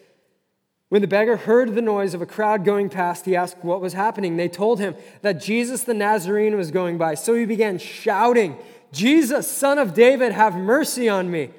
When 0.88 1.02
the 1.02 1.08
beggar 1.08 1.36
heard 1.36 1.76
the 1.76 1.82
noise 1.82 2.14
of 2.14 2.22
a 2.22 2.26
crowd 2.26 2.64
going 2.64 2.90
past, 2.90 3.26
he 3.26 3.36
asked 3.36 3.58
what 3.64 3.82
was 3.82 3.94
happening. 3.94 4.38
They 4.38 4.48
told 4.48 4.80
him 4.80 4.96
that 5.22 5.42
Jesus 5.42 5.84
the 5.84 5.94
Nazarene 5.94 6.56
was 6.56 6.72
going 6.72 6.98
by. 6.98 7.16
So 7.16 7.36
he 7.36 7.46
began 7.46 7.78
shouting, 7.80 8.58
Jesus, 8.94 9.50
son 9.50 9.78
of 9.78 9.94
David, 9.94 10.32
have 10.32 10.56
mercy 10.56 11.10
on 11.10 11.30
me. 11.30 11.50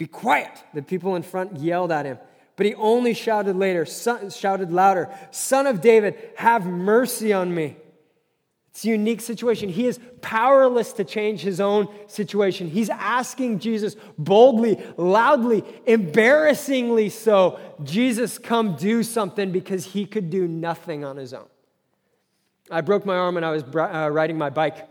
Be 0.00 0.06
quiet. 0.06 0.64
The 0.72 0.80
people 0.80 1.14
in 1.14 1.22
front 1.22 1.58
yelled 1.58 1.92
at 1.92 2.06
him. 2.06 2.16
But 2.56 2.64
he 2.64 2.74
only 2.76 3.12
shouted 3.12 3.54
later, 3.54 3.84
son, 3.84 4.30
shouted 4.30 4.72
louder, 4.72 5.10
Son 5.30 5.66
of 5.66 5.82
David, 5.82 6.14
have 6.36 6.64
mercy 6.64 7.34
on 7.34 7.54
me. 7.54 7.76
It's 8.70 8.82
a 8.86 8.88
unique 8.88 9.20
situation. 9.20 9.68
He 9.68 9.86
is 9.86 10.00
powerless 10.22 10.94
to 10.94 11.04
change 11.04 11.42
his 11.42 11.60
own 11.60 11.86
situation. 12.06 12.70
He's 12.70 12.88
asking 12.88 13.58
Jesus 13.58 13.94
boldly, 14.16 14.82
loudly, 14.96 15.64
embarrassingly 15.84 17.10
so, 17.10 17.60
Jesus, 17.84 18.38
come 18.38 18.76
do 18.76 19.02
something 19.02 19.52
because 19.52 19.84
he 19.84 20.06
could 20.06 20.30
do 20.30 20.48
nothing 20.48 21.04
on 21.04 21.18
his 21.18 21.34
own. 21.34 21.48
I 22.70 22.80
broke 22.80 23.04
my 23.04 23.16
arm 23.16 23.34
when 23.34 23.44
I 23.44 23.50
was 23.50 23.64
uh, 23.64 24.08
riding 24.10 24.38
my 24.38 24.48
bike 24.48 24.88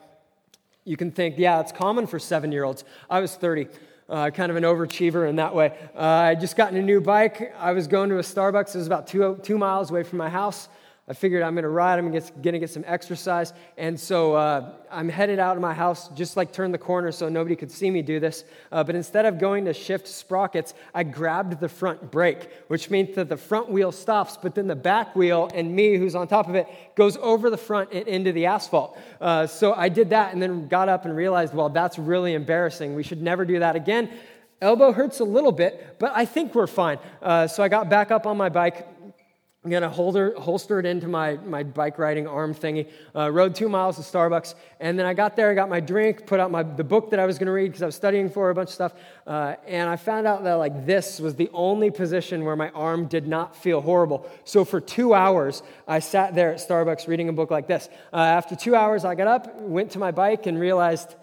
you 0.90 0.98
can 0.98 1.12
think, 1.12 1.36
yeah, 1.38 1.60
it's 1.60 1.72
common 1.72 2.08
for 2.08 2.18
seven 2.18 2.52
year 2.52 2.64
olds. 2.64 2.84
I 3.12 3.20
was 3.20 3.36
30, 3.36 3.68
uh, 4.10 4.30
kind 4.32 4.50
of 4.50 4.58
an 4.58 4.64
overachiever 4.64 5.30
in 5.30 5.36
that 5.38 5.54
way. 5.54 5.78
Uh, 5.96 6.02
I 6.02 6.36
just 6.36 6.56
gotten 6.56 6.78
a 6.78 6.82
new 6.82 7.00
bike. 7.00 7.54
I 7.58 7.74
was 7.74 7.88
going 7.88 8.10
to 8.10 8.18
a 8.18 8.22
Starbucks. 8.22 8.76
It 8.76 8.80
was 8.80 8.88
about 8.88 9.08
two, 9.08 9.40
two 9.44 9.58
miles 9.58 9.92
away 9.92 10.04
from 10.04 10.18
my 10.18 10.30
house. 10.30 10.68
I 11.10 11.14
figured 11.14 11.42
I'm 11.42 11.56
going 11.56 11.64
to 11.64 11.70
ride, 11.70 11.98
I'm 11.98 12.12
going 12.12 12.22
to 12.22 12.60
get 12.60 12.70
some 12.70 12.84
exercise. 12.86 13.54
And 13.78 14.00
so 14.00 14.36
uh, 14.36 14.74
I'm 14.92 15.10
headed 15.10 15.40
out 15.40 15.56
of 15.56 15.62
my 15.62 15.74
house, 15.74 16.08
just 16.10 16.38
like 16.38 16.54
turn 16.54 16.72
the 16.72 16.78
corner 16.78 17.12
so 17.12 17.28
nobody 17.30 17.56
could 17.56 17.72
see 17.72 17.90
me 17.90 18.04
do 18.04 18.20
this. 18.20 18.44
Uh, 18.72 18.84
but 18.84 18.94
instead 18.94 19.26
of 19.26 19.40
going 19.40 19.66
to 19.66 19.74
shift 19.74 20.08
sprockets, 20.08 20.76
I 20.94 21.02
grabbed 21.02 21.60
the 21.60 21.68
front 21.68 22.12
brake, 22.12 22.52
which 22.68 22.92
means 22.92 23.16
that 23.16 23.28
the 23.28 23.38
front 23.38 23.72
wheel 23.72 23.92
stops, 23.92 24.38
but 24.38 24.54
then 24.54 24.68
the 24.68 24.76
back 24.76 25.16
wheel 25.16 25.50
and 25.56 25.76
me, 25.76 25.98
who's 25.98 26.14
on 26.14 26.28
top 26.28 26.48
of 26.48 26.54
it, 26.54 26.68
goes 26.94 27.18
over 27.18 27.50
the 27.50 27.58
front 27.58 27.92
and 27.92 28.08
into 28.08 28.32
the 28.32 28.46
asphalt. 28.46 28.96
Uh, 29.20 29.48
so 29.48 29.74
I 29.74 29.90
did 29.90 30.12
that 30.12 30.34
and 30.34 30.40
then 30.40 30.68
got 30.68 30.90
up 30.90 31.06
and 31.06 31.16
realized, 31.16 31.56
well, 31.56 31.70
that's 31.70 31.98
really 31.98 32.36
embarrassing. 32.36 32.94
We 32.94 33.02
should 33.02 33.24
never 33.24 33.46
do 33.46 33.58
that 33.58 33.76
again. 33.76 34.12
Elbow 34.62 34.92
hurts 34.92 35.22
a 35.22 35.24
little 35.24 35.54
bit, 35.54 35.96
but 36.00 36.12
I 36.14 36.26
think 36.26 36.54
we're 36.54 36.68
fine. 36.68 37.00
Uh, 37.22 37.48
so 37.48 37.64
I 37.64 37.70
got 37.70 37.90
back 37.90 38.12
up 38.12 38.28
on 38.28 38.36
my 38.36 38.50
bike 38.50 38.86
I'm 39.70 39.72
going 39.72 39.84
to 39.84 40.40
holster, 40.42 40.80
it 40.80 40.86
into 40.88 41.08
my, 41.08 41.38
my 41.46 41.62
bike 41.62 42.00
riding 42.00 42.26
arm 42.26 42.56
thingy. 42.56 42.90
Uh, 43.16 43.30
rode 43.32 43.54
two 43.54 43.70
miles 43.70 43.98
to 43.98 44.02
Starbucks. 44.02 44.56
And 44.80 44.98
then 44.98 45.06
I 45.06 45.14
got 45.14 45.36
there, 45.36 45.52
I 45.52 45.54
got 45.54 45.70
my 45.70 45.80
drink, 45.80 46.26
put 46.26 46.40
out 46.40 46.50
my, 46.50 46.64
the 46.64 46.84
book 46.84 47.12
that 47.12 47.20
I 47.20 47.28
was 47.28 47.38
going 47.38 47.46
to 47.46 47.52
read 47.52 47.68
because 47.68 47.84
I 47.84 47.86
was 47.86 47.94
studying 47.94 48.32
for 48.32 48.50
a 48.50 48.56
bunch 48.56 48.70
of 48.70 48.74
stuff. 48.74 48.94
Uh, 49.28 49.58
and 49.68 49.88
I 49.88 49.96
found 49.96 50.26
out 50.26 50.44
that 50.44 50.56
like 50.56 50.88
this 50.88 51.20
was 51.20 51.36
the 51.36 51.52
only 51.54 51.92
position 51.92 52.46
where 52.46 52.56
my 52.56 52.70
arm 52.70 53.06
did 53.06 53.28
not 53.28 53.56
feel 53.56 53.80
horrible. 53.80 54.28
So 54.44 54.66
for 54.66 54.82
two 54.82 55.14
hours, 55.14 55.62
I 55.88 56.00
sat 56.00 56.34
there 56.34 56.52
at 56.52 56.58
Starbucks 56.58 57.08
reading 57.08 57.30
a 57.30 57.34
book 57.34 57.52
like 57.52 57.68
this. 57.68 57.90
Uh, 58.12 58.18
after 58.18 58.56
two 58.56 58.74
hours, 58.74 59.06
I 59.06 59.14
got 59.14 59.28
up, 59.28 59.62
went 59.62 59.92
to 59.92 60.00
my 60.00 60.10
bike, 60.10 60.48
and 60.48 60.60
realized 60.60 61.14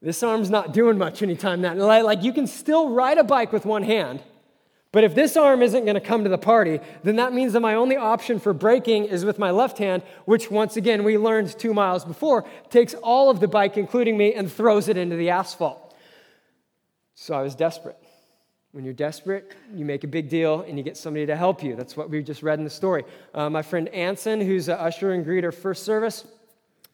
this 0.00 0.22
arm's 0.22 0.48
not 0.48 0.72
doing 0.72 0.96
much 0.96 1.22
anytime 1.22 1.62
that. 1.62 1.76
Like 1.76 2.22
you 2.22 2.32
can 2.32 2.46
still 2.46 2.90
ride 2.90 3.18
a 3.18 3.24
bike 3.24 3.52
with 3.52 3.66
one 3.66 3.82
hand 3.82 4.22
But 4.90 5.04
if 5.04 5.14
this 5.14 5.36
arm 5.36 5.62
isn't 5.62 5.84
going 5.84 5.96
to 5.96 6.00
come 6.00 6.24
to 6.24 6.30
the 6.30 6.38
party, 6.38 6.80
then 7.02 7.16
that 7.16 7.34
means 7.34 7.52
that 7.52 7.60
my 7.60 7.74
only 7.74 7.96
option 7.96 8.38
for 8.38 8.54
braking 8.54 9.04
is 9.04 9.24
with 9.24 9.38
my 9.38 9.50
left 9.50 9.76
hand, 9.76 10.02
which, 10.24 10.50
once 10.50 10.76
again, 10.76 11.04
we 11.04 11.18
learned 11.18 11.58
two 11.58 11.74
miles 11.74 12.06
before, 12.06 12.46
takes 12.70 12.94
all 12.94 13.28
of 13.28 13.40
the 13.40 13.48
bike, 13.48 13.76
including 13.76 14.16
me, 14.16 14.32
and 14.32 14.50
throws 14.50 14.88
it 14.88 14.96
into 14.96 15.16
the 15.16 15.28
asphalt. 15.28 15.94
So 17.14 17.34
I 17.34 17.42
was 17.42 17.54
desperate. 17.54 17.98
When 18.72 18.84
you're 18.84 18.94
desperate, 18.94 19.54
you 19.74 19.84
make 19.84 20.04
a 20.04 20.06
big 20.06 20.28
deal 20.28 20.60
and 20.60 20.78
you 20.78 20.84
get 20.84 20.96
somebody 20.96 21.26
to 21.26 21.36
help 21.36 21.62
you. 21.62 21.74
That's 21.74 21.96
what 21.96 22.08
we 22.08 22.22
just 22.22 22.42
read 22.42 22.58
in 22.58 22.64
the 22.64 22.70
story. 22.70 23.04
Uh, 23.34 23.50
my 23.50 23.62
friend 23.62 23.88
Anson, 23.88 24.40
who's 24.40 24.68
an 24.68 24.78
usher 24.78 25.12
and 25.12 25.26
greeter 25.26 25.52
first 25.52 25.84
service, 25.84 26.26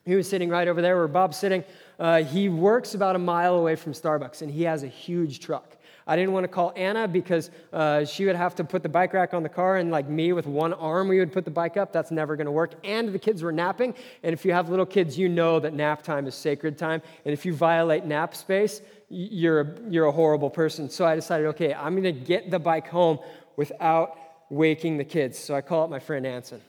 he 0.05 0.15
was 0.15 0.29
sitting 0.29 0.49
right 0.49 0.67
over 0.69 0.81
there 0.81 0.97
where 0.97 1.09
Bob's 1.09 1.37
sitting. 1.37 1.65
Uh, 1.99 2.23
he 2.23 2.49
works 2.49 2.95
about 2.95 3.17
a 3.17 3.19
mile 3.19 3.57
away 3.57 3.77
from 3.77 3.93
Starbucks 3.93 4.43
and 4.43 4.51
he 4.51 4.63
has 4.63 4.83
a 4.83 4.89
huge 4.89 5.41
truck. 5.41 5.77
I 6.07 6.17
didn't 6.17 6.33
want 6.33 6.45
to 6.45 6.49
call 6.49 6.73
Anna 6.77 7.09
because 7.09 7.51
uh, 7.73 8.05
she 8.05 8.27
would 8.27 8.37
have 8.37 8.55
to 8.57 8.65
put 8.65 8.83
the 8.83 8.89
bike 8.89 9.15
rack 9.15 9.33
on 9.33 9.43
the 9.43 9.49
car, 9.49 9.77
and 9.79 9.91
like 9.91 10.09
me 10.09 10.33
with 10.33 10.47
one 10.47 10.75
arm, 10.75 11.09
we 11.09 11.19
would 11.19 11.33
put 11.33 11.45
the 11.45 11.51
bike 11.51 11.77
up. 11.77 11.93
That's 11.93 12.11
never 12.11 12.37
going 12.37 12.47
to 12.47 12.53
work. 12.53 12.75
And 12.85 13.09
the 13.09 13.19
kids 13.19 13.43
were 13.43 13.53
napping. 13.53 13.95
And 14.23 14.33
if 14.33 14.45
you 14.45 14.53
have 14.53 14.69
little 14.69 14.87
kids, 14.87 15.19
you 15.19 15.29
know 15.29 15.59
that 15.61 15.73
nap 15.73 16.03
time 16.03 16.27
is 16.27 16.35
sacred 16.35 16.77
time. 16.77 17.01
And 17.25 17.33
if 17.33 17.47
you 17.47 17.55
violate 17.55 18.05
nap 18.05 18.35
space, 18.35 18.83
you're 19.09 19.61
a, 19.61 19.81
you're 19.89 20.07
a 20.07 20.13
horrible 20.13 20.51
person. 20.51 20.91
So 20.91 21.07
I 21.07 21.15
decided, 21.15 21.47
okay, 21.49 21.73
I'm 21.73 21.93
going 22.01 22.05
to 22.05 22.13
get 22.13 22.51
the 22.51 22.59
bike 22.59 22.89
home 22.89 23.19
without 23.57 24.19
waking 24.51 24.99
the 24.99 25.05
kids. 25.05 25.39
So 25.39 25.55
I 25.55 25.61
call 25.61 25.85
up 25.85 25.91
my 25.91 26.01
friend 26.01 26.27
Anson. 26.27 26.61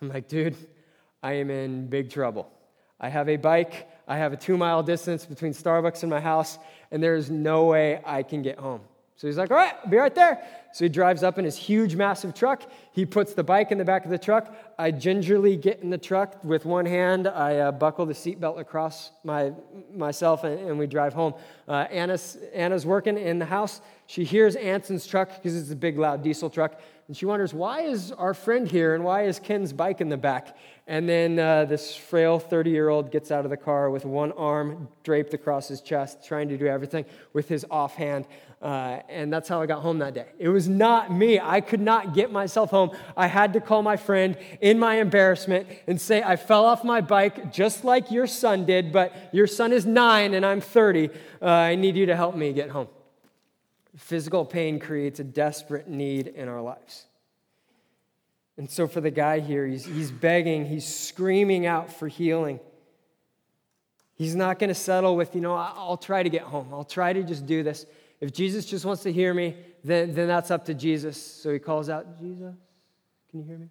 I'm 0.00 0.08
like, 0.08 0.28
dude, 0.28 0.56
I 1.22 1.34
am 1.34 1.50
in 1.50 1.86
big 1.88 2.10
trouble. 2.10 2.50
I 3.00 3.08
have 3.08 3.28
a 3.28 3.36
bike. 3.36 3.88
I 4.06 4.16
have 4.18 4.32
a 4.32 4.36
two 4.36 4.56
mile 4.56 4.82
distance 4.82 5.24
between 5.24 5.52
Starbucks 5.52 6.02
and 6.02 6.10
my 6.10 6.20
house, 6.20 6.58
and 6.90 7.02
there's 7.02 7.30
no 7.30 7.66
way 7.66 8.00
I 8.04 8.22
can 8.22 8.42
get 8.42 8.58
home. 8.58 8.80
So 9.20 9.26
he's 9.26 9.36
like, 9.36 9.50
all 9.50 9.58
right, 9.58 9.74
I'll 9.84 9.90
be 9.90 9.98
right 9.98 10.14
there. 10.14 10.42
So 10.72 10.86
he 10.86 10.88
drives 10.88 11.22
up 11.22 11.38
in 11.38 11.44
his 11.44 11.54
huge, 11.54 11.94
massive 11.94 12.32
truck. 12.32 12.62
He 12.92 13.04
puts 13.04 13.34
the 13.34 13.44
bike 13.44 13.70
in 13.70 13.76
the 13.76 13.84
back 13.84 14.06
of 14.06 14.10
the 14.10 14.16
truck. 14.16 14.56
I 14.78 14.92
gingerly 14.92 15.58
get 15.58 15.80
in 15.80 15.90
the 15.90 15.98
truck 15.98 16.42
with 16.42 16.64
one 16.64 16.86
hand. 16.86 17.28
I 17.28 17.58
uh, 17.58 17.72
buckle 17.72 18.06
the 18.06 18.14
seatbelt 18.14 18.58
across 18.58 19.10
my, 19.22 19.52
myself, 19.94 20.44
and, 20.44 20.58
and 20.60 20.78
we 20.78 20.86
drive 20.86 21.12
home. 21.12 21.34
Uh, 21.68 21.86
Anna's, 21.90 22.38
Anna's 22.54 22.86
working 22.86 23.18
in 23.18 23.38
the 23.38 23.44
house. 23.44 23.82
She 24.06 24.24
hears 24.24 24.56
Anson's 24.56 25.06
truck 25.06 25.28
because 25.34 25.54
it's 25.54 25.70
a 25.70 25.76
big, 25.76 25.98
loud 25.98 26.22
diesel 26.22 26.48
truck. 26.48 26.80
And 27.06 27.16
she 27.16 27.26
wonders, 27.26 27.52
why 27.52 27.82
is 27.82 28.12
our 28.12 28.32
friend 28.32 28.66
here 28.68 28.94
and 28.94 29.02
why 29.02 29.24
is 29.24 29.38
Ken's 29.38 29.72
bike 29.72 30.00
in 30.00 30.08
the 30.08 30.16
back? 30.16 30.56
And 30.86 31.08
then 31.08 31.38
uh, 31.38 31.64
this 31.64 31.94
frail 31.94 32.38
30 32.38 32.70
year 32.70 32.88
old 32.88 33.10
gets 33.10 33.30
out 33.30 33.44
of 33.44 33.50
the 33.50 33.56
car 33.56 33.90
with 33.90 34.04
one 34.04 34.32
arm 34.32 34.88
draped 35.02 35.34
across 35.34 35.68
his 35.68 35.80
chest, 35.80 36.24
trying 36.24 36.48
to 36.48 36.56
do 36.56 36.66
everything 36.66 37.04
with 37.32 37.48
his 37.48 37.66
offhand. 37.70 38.26
Uh, 38.60 39.00
and 39.08 39.32
that's 39.32 39.48
how 39.48 39.62
I 39.62 39.66
got 39.66 39.80
home 39.80 40.00
that 40.00 40.12
day. 40.12 40.26
It 40.38 40.50
was 40.50 40.68
not 40.68 41.10
me. 41.10 41.40
I 41.40 41.62
could 41.62 41.80
not 41.80 42.12
get 42.14 42.30
myself 42.30 42.70
home. 42.70 42.90
I 43.16 43.26
had 43.26 43.54
to 43.54 43.60
call 43.60 43.82
my 43.82 43.96
friend 43.96 44.36
in 44.60 44.78
my 44.78 44.96
embarrassment 44.96 45.66
and 45.86 45.98
say, 45.98 46.22
I 46.22 46.36
fell 46.36 46.66
off 46.66 46.84
my 46.84 47.00
bike 47.00 47.52
just 47.54 47.84
like 47.84 48.10
your 48.10 48.26
son 48.26 48.66
did, 48.66 48.92
but 48.92 49.14
your 49.32 49.46
son 49.46 49.72
is 49.72 49.86
nine 49.86 50.34
and 50.34 50.44
I'm 50.44 50.60
30. 50.60 51.08
Uh, 51.40 51.46
I 51.46 51.74
need 51.74 51.96
you 51.96 52.06
to 52.06 52.16
help 52.16 52.34
me 52.34 52.52
get 52.52 52.68
home. 52.68 52.88
Physical 53.96 54.44
pain 54.44 54.78
creates 54.78 55.20
a 55.20 55.24
desperate 55.24 55.88
need 55.88 56.26
in 56.26 56.46
our 56.46 56.60
lives. 56.60 57.06
And 58.58 58.70
so, 58.70 58.86
for 58.86 59.00
the 59.00 59.10
guy 59.10 59.40
here, 59.40 59.66
he's, 59.66 59.86
he's 59.86 60.10
begging, 60.10 60.66
he's 60.66 60.86
screaming 60.86 61.64
out 61.64 61.90
for 61.90 62.08
healing. 62.08 62.60
He's 64.16 64.34
not 64.34 64.58
going 64.58 64.68
to 64.68 64.74
settle 64.74 65.16
with, 65.16 65.34
you 65.34 65.40
know, 65.40 65.54
I'll 65.54 65.96
try 65.96 66.22
to 66.22 66.28
get 66.28 66.42
home. 66.42 66.68
I'll 66.72 66.84
try 66.84 67.14
to 67.14 67.22
just 67.22 67.46
do 67.46 67.62
this. 67.62 67.86
If 68.20 68.32
Jesus 68.32 68.66
just 68.66 68.84
wants 68.84 69.02
to 69.04 69.12
hear 69.12 69.32
me, 69.32 69.56
then, 69.82 70.14
then 70.14 70.28
that's 70.28 70.50
up 70.50 70.66
to 70.66 70.74
Jesus. 70.74 71.20
So 71.20 71.52
he 71.52 71.58
calls 71.58 71.88
out, 71.88 72.18
Jesus, 72.18 72.54
can 73.30 73.40
you 73.40 73.46
hear 73.46 73.58
me? 73.58 73.68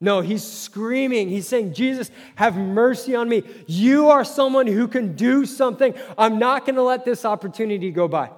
No, 0.00 0.20
he's 0.20 0.42
screaming. 0.42 1.28
He's 1.28 1.46
saying, 1.46 1.74
Jesus, 1.74 2.10
have 2.34 2.56
mercy 2.56 3.14
on 3.14 3.28
me. 3.28 3.44
You 3.68 4.10
are 4.10 4.24
someone 4.24 4.66
who 4.66 4.88
can 4.88 5.14
do 5.14 5.46
something. 5.46 5.94
I'm 6.18 6.40
not 6.40 6.66
going 6.66 6.74
to 6.74 6.82
let 6.82 7.04
this 7.04 7.24
opportunity 7.24 7.92
go 7.92 8.08
by. 8.08 8.30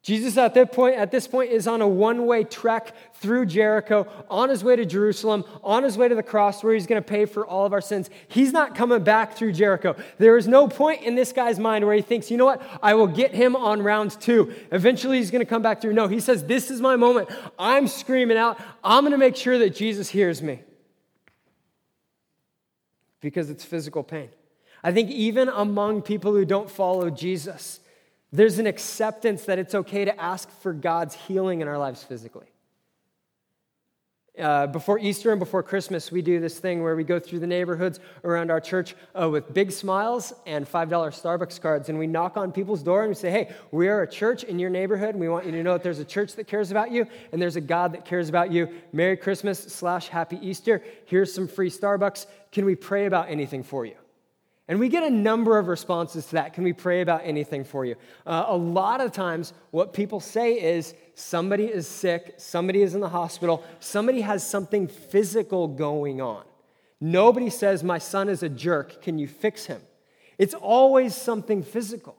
Jesus 0.00 0.36
at 0.38 0.54
that 0.54 0.72
point, 0.72 0.96
at 0.96 1.10
this 1.10 1.26
point 1.26 1.50
is 1.50 1.66
on 1.66 1.82
a 1.82 1.88
one-way 1.88 2.44
trek 2.44 2.94
through 3.14 3.44
Jericho, 3.46 4.06
on 4.30 4.48
his 4.48 4.62
way 4.62 4.76
to 4.76 4.86
Jerusalem, 4.86 5.44
on 5.62 5.82
his 5.82 5.98
way 5.98 6.08
to 6.08 6.14
the 6.14 6.22
cross 6.22 6.62
where 6.62 6.72
he's 6.72 6.86
going 6.86 7.02
to 7.02 7.06
pay 7.06 7.26
for 7.26 7.44
all 7.44 7.66
of 7.66 7.72
our 7.72 7.80
sins. 7.80 8.08
He's 8.28 8.52
not 8.52 8.76
coming 8.76 9.02
back 9.02 9.34
through 9.34 9.52
Jericho. 9.52 9.96
There 10.18 10.36
is 10.36 10.46
no 10.46 10.68
point 10.68 11.02
in 11.02 11.16
this 11.16 11.32
guy's 11.32 11.58
mind 11.58 11.84
where 11.84 11.96
he 11.96 12.00
thinks, 12.00 12.30
you 12.30 12.36
know 12.36 12.46
what, 12.46 12.62
I 12.80 12.94
will 12.94 13.08
get 13.08 13.34
him 13.34 13.56
on 13.56 13.82
round 13.82 14.12
two. 14.20 14.54
Eventually 14.70 15.18
he's 15.18 15.32
going 15.32 15.44
to 15.44 15.50
come 15.50 15.62
back 15.62 15.82
through. 15.82 15.94
No, 15.94 16.06
he 16.06 16.20
says, 16.20 16.44
this 16.44 16.70
is 16.70 16.80
my 16.80 16.94
moment. 16.94 17.28
I'm 17.58 17.88
screaming 17.88 18.38
out. 18.38 18.58
I'm 18.84 19.02
going 19.02 19.12
to 19.12 19.18
make 19.18 19.36
sure 19.36 19.58
that 19.58 19.74
Jesus 19.74 20.08
hears 20.08 20.40
me. 20.40 20.60
Because 23.20 23.50
it's 23.50 23.64
physical 23.64 24.04
pain. 24.04 24.28
I 24.82 24.92
think 24.92 25.10
even 25.10 25.48
among 25.48 26.02
people 26.02 26.32
who 26.32 26.44
don't 26.44 26.70
follow 26.70 27.10
Jesus, 27.10 27.80
there's 28.32 28.58
an 28.58 28.66
acceptance 28.66 29.44
that 29.44 29.58
it's 29.58 29.74
okay 29.74 30.04
to 30.04 30.20
ask 30.20 30.50
for 30.60 30.72
God's 30.72 31.14
healing 31.14 31.60
in 31.60 31.68
our 31.68 31.78
lives 31.78 32.02
physically. 32.02 32.46
Uh, 34.38 34.68
before 34.68 35.00
Easter 35.00 35.32
and 35.32 35.40
before 35.40 35.64
Christmas, 35.64 36.12
we 36.12 36.22
do 36.22 36.38
this 36.38 36.60
thing 36.60 36.82
where 36.82 36.94
we 36.94 37.02
go 37.02 37.18
through 37.18 37.40
the 37.40 37.46
neighborhoods 37.46 37.98
around 38.22 38.52
our 38.52 38.60
church 38.60 38.94
uh, 39.20 39.28
with 39.28 39.52
big 39.52 39.72
smiles 39.72 40.32
and 40.46 40.64
$5 40.64 40.88
Starbucks 40.88 41.60
cards. 41.60 41.88
And 41.88 41.98
we 41.98 42.06
knock 42.06 42.36
on 42.36 42.52
people's 42.52 42.82
door 42.82 43.00
and 43.00 43.08
we 43.08 43.16
say, 43.16 43.32
Hey, 43.32 43.52
we 43.72 43.88
are 43.88 44.02
a 44.02 44.08
church 44.08 44.44
in 44.44 44.60
your 44.60 44.70
neighborhood. 44.70 45.10
And 45.10 45.20
we 45.20 45.28
want 45.28 45.44
you 45.44 45.52
to 45.52 45.62
know 45.62 45.72
that 45.72 45.82
there's 45.82 45.98
a 45.98 46.04
church 46.04 46.34
that 46.34 46.46
cares 46.46 46.70
about 46.70 46.92
you 46.92 47.06
and 47.32 47.42
there's 47.42 47.56
a 47.56 47.60
God 47.60 47.92
that 47.94 48.04
cares 48.04 48.28
about 48.28 48.52
you. 48.52 48.68
Merry 48.92 49.16
Christmas 49.16 49.58
slash 49.58 50.06
Happy 50.06 50.38
Easter. 50.40 50.84
Here's 51.06 51.32
some 51.32 51.48
free 51.48 51.70
Starbucks. 51.70 52.26
Can 52.52 52.64
we 52.64 52.76
pray 52.76 53.06
about 53.06 53.28
anything 53.28 53.64
for 53.64 53.84
you? 53.84 53.96
And 54.68 54.78
we 54.78 54.90
get 54.90 55.02
a 55.02 55.10
number 55.10 55.58
of 55.58 55.66
responses 55.66 56.26
to 56.26 56.32
that. 56.32 56.52
Can 56.52 56.62
we 56.62 56.74
pray 56.74 57.00
about 57.00 57.22
anything 57.24 57.64
for 57.64 57.86
you? 57.86 57.96
Uh, 58.26 58.44
a 58.48 58.56
lot 58.56 59.00
of 59.00 59.12
times, 59.12 59.54
what 59.70 59.94
people 59.94 60.20
say 60.20 60.60
is 60.60 60.94
somebody 61.14 61.64
is 61.64 61.88
sick, 61.88 62.34
somebody 62.36 62.82
is 62.82 62.94
in 62.94 63.00
the 63.00 63.08
hospital, 63.08 63.64
somebody 63.80 64.20
has 64.20 64.46
something 64.46 64.86
physical 64.86 65.68
going 65.68 66.20
on. 66.20 66.44
Nobody 67.00 67.48
says, 67.48 67.82
My 67.82 67.96
son 67.96 68.28
is 68.28 68.42
a 68.42 68.48
jerk, 68.48 69.00
can 69.00 69.18
you 69.18 69.26
fix 69.26 69.64
him? 69.64 69.80
It's 70.36 70.54
always 70.54 71.14
something 71.14 71.62
physical 71.62 72.16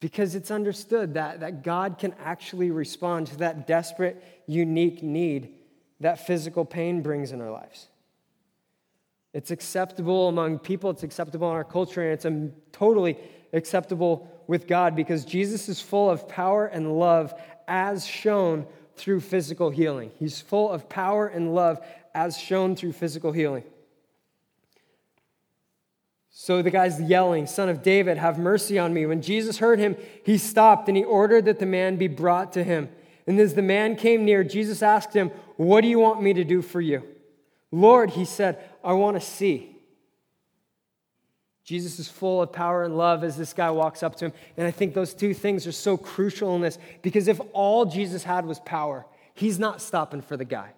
because 0.00 0.34
it's 0.34 0.50
understood 0.50 1.14
that, 1.14 1.40
that 1.40 1.62
God 1.62 1.98
can 1.98 2.14
actually 2.24 2.72
respond 2.72 3.28
to 3.28 3.36
that 3.36 3.68
desperate, 3.68 4.22
unique 4.48 5.02
need 5.02 5.54
that 6.00 6.26
physical 6.26 6.64
pain 6.64 7.00
brings 7.00 7.30
in 7.30 7.40
our 7.40 7.50
lives. 7.52 7.86
It's 9.32 9.50
acceptable 9.50 10.28
among 10.28 10.58
people, 10.58 10.90
it's 10.90 11.02
acceptable 11.02 11.48
in 11.48 11.54
our 11.54 11.64
culture, 11.64 12.02
and 12.02 12.12
it's 12.12 12.24
um, 12.26 12.52
totally 12.70 13.16
acceptable 13.52 14.28
with 14.46 14.66
God 14.66 14.94
because 14.94 15.24
Jesus 15.24 15.68
is 15.68 15.80
full 15.80 16.10
of 16.10 16.28
power 16.28 16.66
and 16.66 16.98
love 16.98 17.32
as 17.66 18.06
shown 18.06 18.66
through 18.96 19.20
physical 19.20 19.70
healing. 19.70 20.10
He's 20.18 20.40
full 20.40 20.70
of 20.70 20.88
power 20.88 21.26
and 21.26 21.54
love 21.54 21.80
as 22.14 22.38
shown 22.38 22.76
through 22.76 22.92
physical 22.92 23.32
healing. 23.32 23.64
So 26.30 26.62
the 26.62 26.70
guy's 26.70 27.00
yelling, 27.00 27.46
Son 27.46 27.68
of 27.68 27.82
David, 27.82 28.16
have 28.18 28.38
mercy 28.38 28.78
on 28.78 28.92
me. 28.92 29.06
When 29.06 29.22
Jesus 29.22 29.58
heard 29.58 29.78
him, 29.78 29.96
he 30.24 30.38
stopped 30.38 30.88
and 30.88 30.96
he 30.96 31.04
ordered 31.04 31.44
that 31.44 31.58
the 31.58 31.66
man 31.66 31.96
be 31.96 32.08
brought 32.08 32.52
to 32.54 32.64
him. 32.64 32.88
And 33.26 33.38
as 33.38 33.54
the 33.54 33.62
man 33.62 33.96
came 33.96 34.24
near, 34.24 34.42
Jesus 34.42 34.82
asked 34.82 35.14
him, 35.14 35.30
What 35.56 35.82
do 35.82 35.88
you 35.88 35.98
want 35.98 36.22
me 36.22 36.32
to 36.34 36.44
do 36.44 36.62
for 36.62 36.80
you? 36.80 37.02
Lord, 37.72 38.10
he 38.10 38.26
said, 38.26 38.62
I 38.84 38.92
want 38.92 39.18
to 39.18 39.26
see. 39.26 39.74
Jesus 41.64 41.98
is 41.98 42.08
full 42.08 42.42
of 42.42 42.52
power 42.52 42.84
and 42.84 42.96
love 42.96 43.24
as 43.24 43.36
this 43.36 43.54
guy 43.54 43.70
walks 43.70 44.02
up 44.02 44.16
to 44.16 44.26
him. 44.26 44.32
And 44.56 44.66
I 44.66 44.70
think 44.70 44.94
those 44.94 45.14
two 45.14 45.32
things 45.32 45.66
are 45.66 45.72
so 45.72 45.96
crucial 45.96 46.54
in 46.54 46.60
this 46.60 46.78
because 47.00 47.28
if 47.28 47.40
all 47.52 47.86
Jesus 47.86 48.24
had 48.24 48.44
was 48.44 48.60
power, 48.60 49.06
he's 49.34 49.58
not 49.58 49.80
stopping 49.80 50.20
for 50.20 50.36
the 50.36 50.44
guy. 50.44 50.70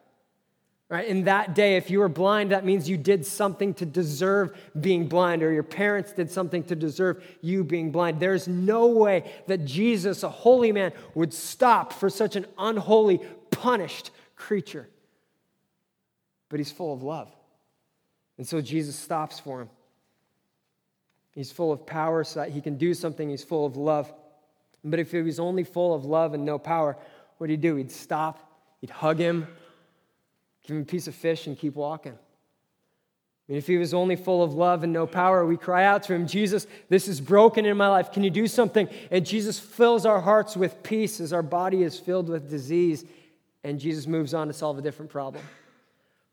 Right? 0.90 1.09
In 1.09 1.24
that 1.24 1.54
day, 1.54 1.76
if 1.76 1.90
you 1.90 1.98
were 1.98 2.11
blind, 2.11 2.52
that 2.52 2.64
means 2.64 2.88
you 2.88 2.98
did 2.98 3.26
something 3.26 3.74
to 3.74 3.87
deserve 3.87 4.57
being 4.78 5.09
blind, 5.09 5.42
or 5.42 5.50
your 5.50 5.62
parents 5.62 6.12
did 6.12 6.30
something 6.30 6.62
to 6.64 6.76
deserve 6.76 7.24
you 7.40 7.64
being 7.64 7.90
blind. 7.90 8.20
There's 8.20 8.46
no 8.46 8.87
way 8.87 9.33
that 9.46 9.64
Jesus, 9.64 10.22
a 10.22 10.28
holy 10.28 10.70
man, 10.70 10.92
would 11.14 11.33
stop 11.33 11.92
for 11.94 12.11
such 12.11 12.37
an 12.37 12.46
unholy, 12.59 13.20
punished 13.50 14.11
creature 14.37 14.87
but 16.48 16.61
he's 16.61 16.72
full 16.72 16.92
of 16.92 17.02
love. 17.02 17.30
And 18.38 18.46
so 18.46 18.61
Jesus 18.61 18.96
stops 18.96 19.38
for 19.38 19.61
him. 19.62 19.70
He's 21.35 21.50
full 21.50 21.72
of 21.72 21.85
power 21.85 22.24
so 22.24 22.40
that 22.40 22.50
he 22.50 22.61
can 22.61 22.76
do 22.76 22.94
something. 22.94 23.28
He's 23.28 23.44
full 23.44 23.66
of 23.66 23.76
love. 23.76 24.12
But 24.85 25.00
if 25.00 25.11
he 25.11 25.22
was 25.22 25.40
only 25.40 25.64
full 25.64 25.94
of 25.94 26.04
love 26.04 26.35
and 26.35 26.44
no 26.44 26.59
power, 26.59 26.92
what 26.92 27.40
would 27.40 27.50
he 27.50 27.57
do? 27.57 27.76
He'd 27.76 27.90
stop, 27.90 28.38
he'd 28.80 28.90
hug 28.90 29.18
him, 29.18 29.46
give 30.62 30.76
him 30.76 30.83
a 30.83 30.87
piece 30.87 31.09
of 31.09 31.14
fish, 31.14 31.46
and 31.46 31.59
keep 31.59 31.74
walking. 31.74 32.16
mean, 33.48 33.59
if 33.59 33.66
he 33.66 33.78
was 33.78 33.94
only 33.94 34.14
full 34.14 34.42
of 34.42 34.54
love 34.54 34.85
and 34.85 34.92
no 34.92 35.07
power, 35.07 35.44
we 35.44 35.57
cry 35.57 35.85
out 35.85 36.02
to 36.04 36.14
him, 36.14 36.26
Jesus, 36.26 36.66
this 36.88 37.09
is 37.09 37.20
broken 37.20 37.64
in 37.64 37.76
my 37.76 37.88
life. 37.88 38.12
Can 38.12 38.22
you 38.22 38.30
do 38.30 38.46
something? 38.46 38.88
And 39.11 39.26
Jesus 39.26 39.59
fills 39.59 40.07
our 40.07 40.20
hearts 40.20 40.57
with 40.57 40.83
peace 40.83 41.18
as 41.18 41.33
our 41.33 41.42
body 41.42 41.83
is 41.83 41.98
filled 41.98 42.28
with 42.28 42.48
disease. 42.48 43.04
And 43.64 43.80
Jesus 43.80 44.07
moves 44.07 44.35
on 44.35 44.46
to 44.48 44.52
solve 44.52 44.78
a 44.78 44.83
different 44.83 45.11
problem. 45.11 45.42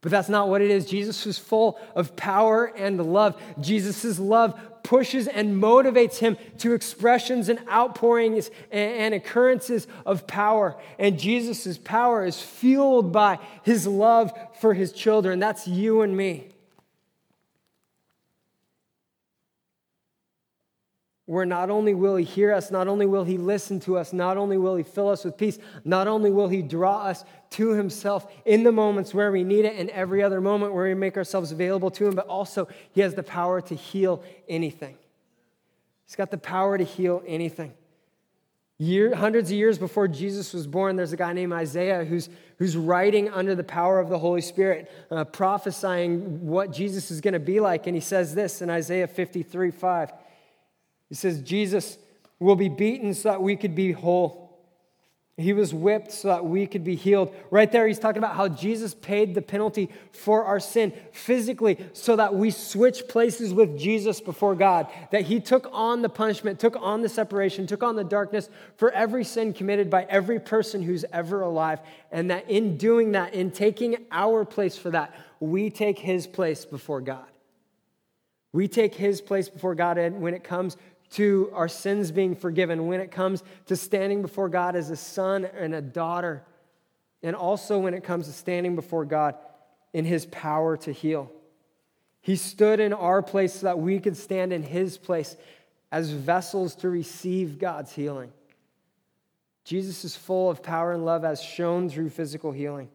But 0.01 0.11
that's 0.11 0.29
not 0.29 0.49
what 0.49 0.61
it 0.61 0.71
is. 0.71 0.85
Jesus 0.87 1.25
was 1.25 1.37
full 1.37 1.79
of 1.95 2.15
power 2.15 2.65
and 2.65 2.99
love. 3.13 3.39
Jesus' 3.59 4.17
love 4.17 4.59
pushes 4.83 5.27
and 5.27 5.61
motivates 5.61 6.17
him 6.17 6.37
to 6.57 6.73
expressions 6.73 7.49
and 7.49 7.59
outpourings 7.69 8.49
and, 8.71 9.13
occurrences 9.13 9.87
of 10.05 10.25
power. 10.25 10.75
And 10.97 11.19
Jesus' 11.19 11.77
power 11.77 12.25
is 12.25 12.41
fueled 12.41 13.11
by 13.11 13.39
his 13.63 13.85
love 13.85 14.33
for 14.59 14.73
his 14.73 14.91
children. 14.91 15.39
That's 15.39 15.67
you 15.67 16.01
and 16.01 16.17
me. 16.17 16.50
Where 21.25 21.45
not 21.45 21.69
only 21.69 21.93
will 21.93 22.15
he 22.15 22.25
hear 22.25 22.53
us, 22.53 22.71
not 22.71 22.87
only 22.87 23.05
will 23.05 23.23
he 23.23 23.37
listen 23.37 23.79
to 23.81 23.97
us, 23.97 24.11
not 24.11 24.37
only 24.37 24.57
will 24.57 24.75
he 24.75 24.83
fill 24.83 25.09
us 25.09 25.23
with 25.23 25.37
peace, 25.37 25.59
not 25.85 26.07
only 26.07 26.31
will 26.31 26.47
he 26.47 26.61
draw 26.61 27.03
us 27.03 27.23
to 27.51 27.71
himself 27.71 28.31
in 28.45 28.63
the 28.63 28.71
moments 28.71 29.13
where 29.13 29.31
we 29.31 29.43
need 29.43 29.65
it 29.65 29.75
and 29.77 29.89
every 29.91 30.23
other 30.23 30.41
moment 30.41 30.73
where 30.73 30.85
we 30.85 30.93
make 30.93 31.17
ourselves 31.17 31.51
available 31.51 31.91
to 31.91 32.07
him, 32.07 32.15
but 32.15 32.27
also 32.27 32.67
he 32.91 33.01
has 33.01 33.13
the 33.13 33.23
power 33.23 33.61
to 33.61 33.75
heal 33.75 34.23
anything. 34.49 34.97
He's 36.05 36.15
got 36.15 36.31
the 36.31 36.37
power 36.37 36.77
to 36.77 36.83
heal 36.83 37.23
anything. 37.25 37.73
Year, 38.77 39.13
hundreds 39.13 39.51
of 39.51 39.57
years 39.57 39.77
before 39.77 40.07
Jesus 40.07 40.53
was 40.53 40.65
born, 40.65 40.95
there's 40.95 41.13
a 41.13 41.17
guy 41.17 41.33
named 41.33 41.53
Isaiah 41.53 42.03
who's, 42.03 42.29
who's 42.57 42.75
writing 42.75 43.29
under 43.29 43.53
the 43.53 43.63
power 43.63 43.99
of 43.99 44.09
the 44.09 44.17
Holy 44.17 44.41
Spirit, 44.41 44.91
uh, 45.11 45.23
prophesying 45.23 46.47
what 46.47 46.71
Jesus 46.71 47.11
is 47.11 47.21
going 47.21 47.35
to 47.35 47.39
be 47.39 47.59
like. 47.59 47.85
And 47.85 47.95
he 47.95 48.01
says 48.01 48.33
this 48.33 48.59
in 48.59 48.71
Isaiah 48.71 49.05
53 49.05 49.69
5. 49.69 50.11
He 51.11 51.15
says, 51.15 51.41
Jesus 51.41 51.97
will 52.39 52.55
be 52.55 52.69
beaten 52.69 53.13
so 53.13 53.31
that 53.31 53.43
we 53.43 53.57
could 53.57 53.75
be 53.75 53.91
whole. 53.91 54.41
He 55.35 55.51
was 55.51 55.73
whipped 55.73 56.13
so 56.13 56.29
that 56.29 56.45
we 56.45 56.65
could 56.67 56.85
be 56.85 56.95
healed. 56.95 57.35
Right 57.49 57.69
there, 57.69 57.85
he's 57.85 57.99
talking 57.99 58.19
about 58.19 58.37
how 58.37 58.47
Jesus 58.47 58.93
paid 58.93 59.35
the 59.35 59.41
penalty 59.41 59.89
for 60.13 60.45
our 60.45 60.61
sin 60.61 60.93
physically 61.11 61.77
so 61.91 62.15
that 62.15 62.33
we 62.33 62.49
switch 62.49 63.09
places 63.09 63.53
with 63.53 63.77
Jesus 63.77 64.21
before 64.21 64.55
God. 64.55 64.87
That 65.11 65.23
he 65.23 65.41
took 65.41 65.67
on 65.73 66.01
the 66.01 66.07
punishment, 66.07 66.61
took 66.61 66.77
on 66.79 67.01
the 67.01 67.09
separation, 67.09 67.67
took 67.67 67.83
on 67.83 67.97
the 67.97 68.05
darkness 68.05 68.49
for 68.77 68.89
every 68.91 69.25
sin 69.25 69.51
committed 69.51 69.89
by 69.89 70.03
every 70.03 70.39
person 70.39 70.81
who's 70.81 71.03
ever 71.11 71.41
alive. 71.41 71.81
And 72.09 72.31
that 72.31 72.49
in 72.49 72.77
doing 72.77 73.11
that, 73.11 73.33
in 73.33 73.51
taking 73.51 73.97
our 74.13 74.45
place 74.45 74.77
for 74.77 74.91
that, 74.91 75.13
we 75.41 75.69
take 75.69 75.99
his 75.99 76.25
place 76.25 76.63
before 76.63 77.01
God. 77.01 77.25
We 78.53 78.67
take 78.67 78.95
his 78.95 79.21
place 79.21 79.47
before 79.49 79.75
God 79.75 79.97
and 79.97 80.21
when 80.21 80.33
it 80.33 80.43
comes 80.43 80.75
to 81.11 81.51
our 81.53 81.67
sins 81.67 82.11
being 82.11 82.35
forgiven, 82.35 82.87
when 82.87 83.01
it 83.01 83.11
comes 83.11 83.43
to 83.67 83.75
standing 83.75 84.21
before 84.21 84.49
God 84.49 84.75
as 84.75 84.89
a 84.89 84.95
son 84.95 85.45
and 85.45 85.73
a 85.73 85.81
daughter, 85.81 86.43
and 87.21 87.35
also 87.35 87.79
when 87.79 87.93
it 87.93 88.03
comes 88.03 88.27
to 88.27 88.33
standing 88.33 88.75
before 88.75 89.05
God 89.05 89.35
in 89.93 90.05
his 90.05 90.25
power 90.27 90.77
to 90.77 90.91
heal. 90.91 91.31
He 92.21 92.35
stood 92.35 92.79
in 92.79 92.93
our 92.93 93.21
place 93.21 93.55
so 93.55 93.65
that 93.65 93.79
we 93.79 93.99
could 93.99 94.15
stand 94.15 94.53
in 94.53 94.63
his 94.63 94.97
place 94.97 95.35
as 95.91 96.11
vessels 96.11 96.75
to 96.75 96.89
receive 96.89 97.59
God's 97.59 97.91
healing. 97.91 98.31
Jesus 99.63 100.05
is 100.05 100.15
full 100.15 100.49
of 100.49 100.63
power 100.63 100.93
and 100.93 101.05
love 101.05 101.25
as 101.25 101.41
shown 101.41 101.89
through 101.89 102.09
physical 102.09 102.51
healing. 102.51 102.89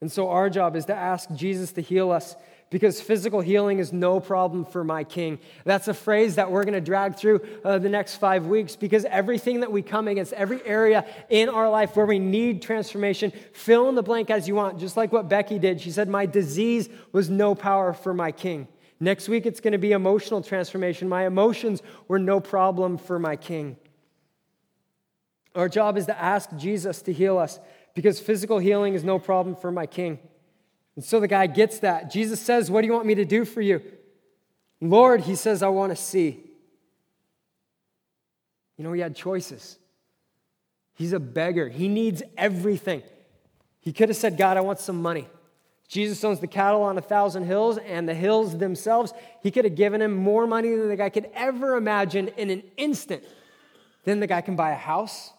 And 0.00 0.10
so 0.10 0.30
our 0.30 0.50
job 0.50 0.76
is 0.76 0.86
to 0.86 0.94
ask 0.94 1.32
Jesus 1.34 1.72
to 1.72 1.80
heal 1.80 2.10
us 2.10 2.36
because 2.72 3.02
physical 3.02 3.42
healing 3.42 3.78
is 3.78 3.92
no 3.92 4.18
problem 4.18 4.64
for 4.64 4.82
my 4.82 5.04
king. 5.04 5.38
That's 5.64 5.88
a 5.88 5.94
phrase 5.94 6.36
that 6.36 6.50
we're 6.50 6.64
going 6.64 6.72
to 6.72 6.80
drag 6.80 7.16
through 7.16 7.42
uh, 7.62 7.78
the 7.78 7.90
next 7.90 8.16
five 8.16 8.46
weeks 8.46 8.76
because 8.76 9.04
everything 9.04 9.60
that 9.60 9.70
we 9.70 9.82
come 9.82 10.08
against, 10.08 10.32
every 10.32 10.64
area 10.64 11.04
in 11.28 11.50
our 11.50 11.68
life 11.68 11.94
where 11.94 12.06
we 12.06 12.18
need 12.18 12.62
transformation, 12.62 13.30
fill 13.52 13.90
in 13.90 13.94
the 13.94 14.02
blank 14.02 14.30
as 14.30 14.48
you 14.48 14.54
want, 14.54 14.80
just 14.80 14.96
like 14.96 15.12
what 15.12 15.28
Becky 15.28 15.58
did. 15.58 15.82
She 15.82 15.90
said, 15.90 16.08
My 16.08 16.24
disease 16.24 16.88
was 17.12 17.28
no 17.28 17.54
power 17.54 17.92
for 17.92 18.14
my 18.14 18.32
king. 18.32 18.66
Next 18.98 19.28
week, 19.28 19.44
it's 19.44 19.60
going 19.60 19.72
to 19.72 19.78
be 19.78 19.92
emotional 19.92 20.40
transformation. 20.40 21.10
My 21.10 21.26
emotions 21.26 21.82
were 22.08 22.18
no 22.18 22.40
problem 22.40 22.96
for 22.96 23.18
my 23.18 23.36
king. 23.36 23.76
Our 25.54 25.68
job 25.68 25.98
is 25.98 26.06
to 26.06 26.18
ask 26.18 26.48
Jesus 26.56 27.02
to 27.02 27.12
heal 27.12 27.36
us 27.36 27.60
because 27.94 28.18
physical 28.18 28.58
healing 28.58 28.94
is 28.94 29.04
no 29.04 29.18
problem 29.18 29.56
for 29.56 29.70
my 29.70 29.84
king. 29.84 30.18
And 30.96 31.04
so 31.04 31.20
the 31.20 31.28
guy 31.28 31.46
gets 31.46 31.78
that. 31.80 32.10
Jesus 32.10 32.40
says, 32.40 32.70
What 32.70 32.82
do 32.82 32.86
you 32.86 32.92
want 32.92 33.06
me 33.06 33.14
to 33.16 33.24
do 33.24 33.44
for 33.44 33.60
you? 33.60 33.80
Lord, 34.80 35.20
he 35.22 35.36
says, 35.36 35.62
I 35.62 35.68
want 35.68 35.90
to 35.90 35.96
see. 35.96 36.50
You 38.76 38.84
know, 38.84 38.92
he 38.92 39.00
had 39.00 39.14
choices. 39.14 39.78
He's 40.94 41.12
a 41.12 41.20
beggar, 41.20 41.68
he 41.68 41.88
needs 41.88 42.22
everything. 42.36 43.02
He 43.80 43.92
could 43.92 44.08
have 44.08 44.16
said, 44.16 44.36
God, 44.36 44.56
I 44.56 44.60
want 44.60 44.78
some 44.78 45.02
money. 45.02 45.26
Jesus 45.88 46.22
owns 46.24 46.40
the 46.40 46.46
cattle 46.46 46.82
on 46.82 46.96
a 46.96 47.02
thousand 47.02 47.44
hills 47.44 47.76
and 47.78 48.08
the 48.08 48.14
hills 48.14 48.56
themselves. 48.56 49.12
He 49.42 49.50
could 49.50 49.64
have 49.64 49.74
given 49.74 50.00
him 50.00 50.14
more 50.14 50.46
money 50.46 50.74
than 50.74 50.88
the 50.88 50.96
guy 50.96 51.10
could 51.10 51.28
ever 51.34 51.76
imagine 51.76 52.28
in 52.28 52.48
an 52.48 52.62
instant. 52.76 53.24
Then 54.04 54.20
the 54.20 54.26
guy 54.26 54.40
can 54.40 54.56
buy 54.56 54.70
a 54.70 54.76
house, 54.76 55.32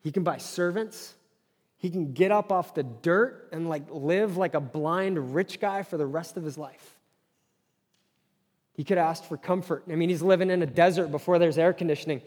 he 0.00 0.10
can 0.10 0.22
buy 0.22 0.38
servants, 0.38 1.14
he 1.78 1.90
can 1.90 2.12
get 2.12 2.32
up 2.32 2.50
off 2.50 2.74
the 2.74 2.82
dirt 2.82 3.48
and 3.52 3.68
like 3.68 3.84
live 3.90 4.36
like 4.36 4.54
a 4.54 4.60
blind 4.60 5.34
rich 5.34 5.60
guy 5.60 5.84
for 5.84 5.96
the 5.96 6.06
rest 6.06 6.36
of 6.36 6.44
his 6.44 6.58
life. 6.58 6.96
He 8.74 8.84
could 8.84 8.98
ask 8.98 9.24
for 9.24 9.36
comfort. 9.36 9.84
I 9.90 9.94
mean, 9.94 10.08
he's 10.08 10.22
living 10.22 10.50
in 10.50 10.62
a 10.62 10.66
desert 10.66 11.10
before 11.10 11.38
there's 11.38 11.56
air 11.58 11.72
conditioning, 11.72 12.20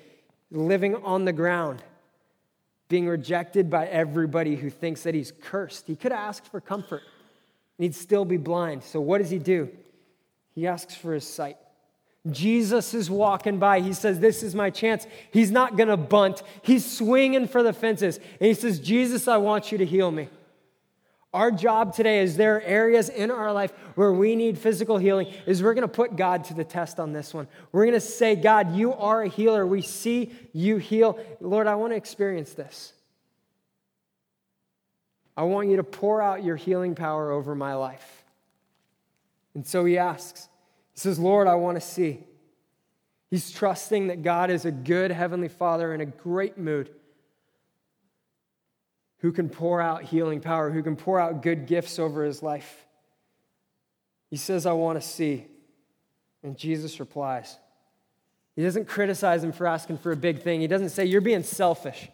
living 0.52 0.96
on 0.96 1.26
the 1.26 1.34
ground, 1.34 1.84
being 2.88 3.08
rejected 3.08 3.70
by 3.70 3.88
everybody 3.88 4.56
who 4.56 4.70
thinks 4.70 5.04
that 5.04 5.16
he's 5.16 5.32
cursed. 5.32 5.86
He 5.88 5.96
could 5.96 6.12
ask 6.12 6.46
for 6.46 6.60
comfort 6.60 7.04
and 7.78 7.84
he'd 7.84 7.96
still 7.96 8.26
be 8.26 8.38
blind. 8.38 8.84
So, 8.84 9.02
what 9.02 9.20
does 9.20 9.30
he 9.30 9.40
do? 9.40 9.70
He 10.56 10.68
asks 10.68 10.96
for 10.96 11.14
his 11.14 11.26
sight. 11.26 11.58
Jesus 12.30 12.94
is 12.94 13.10
walking 13.10 13.58
by. 13.58 13.80
He 13.80 13.94
says, 13.94 14.20
This 14.20 14.44
is 14.44 14.54
my 14.54 14.70
chance. 14.70 15.08
He's 15.32 15.50
not 15.50 15.76
going 15.76 15.90
to 15.90 15.98
bunt. 15.98 16.44
He's 16.62 16.86
swinging 16.86 17.48
for 17.48 17.64
the 17.64 17.74
fences. 17.74 18.18
And 18.18 18.48
he 18.48 18.54
says, 18.54 18.80
Jesus, 18.80 19.28
I 19.28 19.38
want 19.38 19.72
you 19.72 19.80
to 19.80 19.86
heal 19.86 20.12
me. 20.12 20.30
Our 21.34 21.50
job 21.50 21.96
today 21.96 22.20
is 22.20 22.36
there 22.36 22.58
are 22.58 22.62
areas 22.62 23.08
in 23.08 23.32
our 23.32 23.54
life 23.54 23.72
where 23.96 24.12
we 24.12 24.36
need 24.36 24.58
physical 24.58 24.98
healing, 24.98 25.34
is 25.46 25.64
we're 25.64 25.74
going 25.74 25.84
to 25.84 25.88
put 25.88 26.18
God 26.18 26.44
to 26.46 26.54
the 26.54 26.66
test 26.66 27.00
on 27.00 27.14
this 27.14 27.34
one. 27.34 27.48
We're 27.72 27.86
going 27.86 27.94
to 27.94 28.02
say, 28.02 28.36
God, 28.36 28.76
you 28.76 28.94
are 28.94 29.24
a 29.24 29.30
healer. 29.30 29.66
We 29.66 29.82
see 29.82 30.34
you 30.52 30.78
heal. 30.78 31.18
Lord, 31.40 31.68
I 31.68 31.76
want 31.76 31.94
to 31.94 31.98
experience 31.98 32.54
this. 32.54 32.92
I 35.38 35.44
want 35.44 35.70
you 35.70 35.78
to 35.78 35.84
pour 35.84 36.22
out 36.22 36.44
your 36.44 36.58
healing 36.58 36.96
power 36.96 37.32
over 37.32 37.56
my 37.56 37.76
life. 37.76 38.24
And 39.56 39.66
so 39.66 39.86
he 39.86 39.98
asks, 39.98 40.50
says, 41.02 41.20
Lord, 41.20 41.48
I 41.48 41.56
want 41.56 41.80
to 41.80 41.82
see. 41.82 42.20
He's 43.30 43.52
trusting 43.52 44.08
that 44.08 44.24
God 44.24 44.50
is 44.50 44.66
a 44.66 44.72
good 44.72 45.12
Heavenly 45.12 45.48
Father 45.48 45.94
in 45.94 46.02
a 46.02 46.06
great 46.06 46.58
mood 46.58 46.90
who 49.20 49.32
can 49.32 49.50
pour 49.50 49.82
out 49.82 50.04
healing 50.04 50.42
power, 50.42 50.70
who 50.70 50.84
can 50.84 50.96
pour 50.96 51.20
out 51.20 51.42
good 51.42 51.66
gifts 51.66 52.00
over 52.00 52.26
his 52.26 52.44
life. 52.44 52.86
He 54.30 54.36
says, 54.38 54.66
I 54.66 54.74
want 54.74 55.02
to 55.02 55.08
see. 55.08 55.46
And 56.44 56.58
Jesus 56.58 57.00
replies. 57.00 57.58
He 58.56 58.64
doesn't 58.64 58.88
criticize 58.88 59.44
him 59.44 59.52
for 59.52 59.68
asking 59.68 60.00
for 60.00 60.12
a 60.12 60.16
big 60.16 60.42
thing. 60.42 60.62
He 60.62 60.68
doesn't 60.68 60.90
say, 60.90 61.06
You're 61.06 61.22
being 61.22 61.44
selfish. 61.44 62.10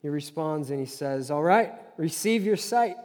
He 0.00 0.08
responds 0.08 0.70
and 0.70 0.80
he 0.80 0.86
says, 0.86 1.30
All 1.30 1.42
right, 1.42 1.72
receive 1.96 2.44
your 2.44 2.56
sight. 2.56 2.96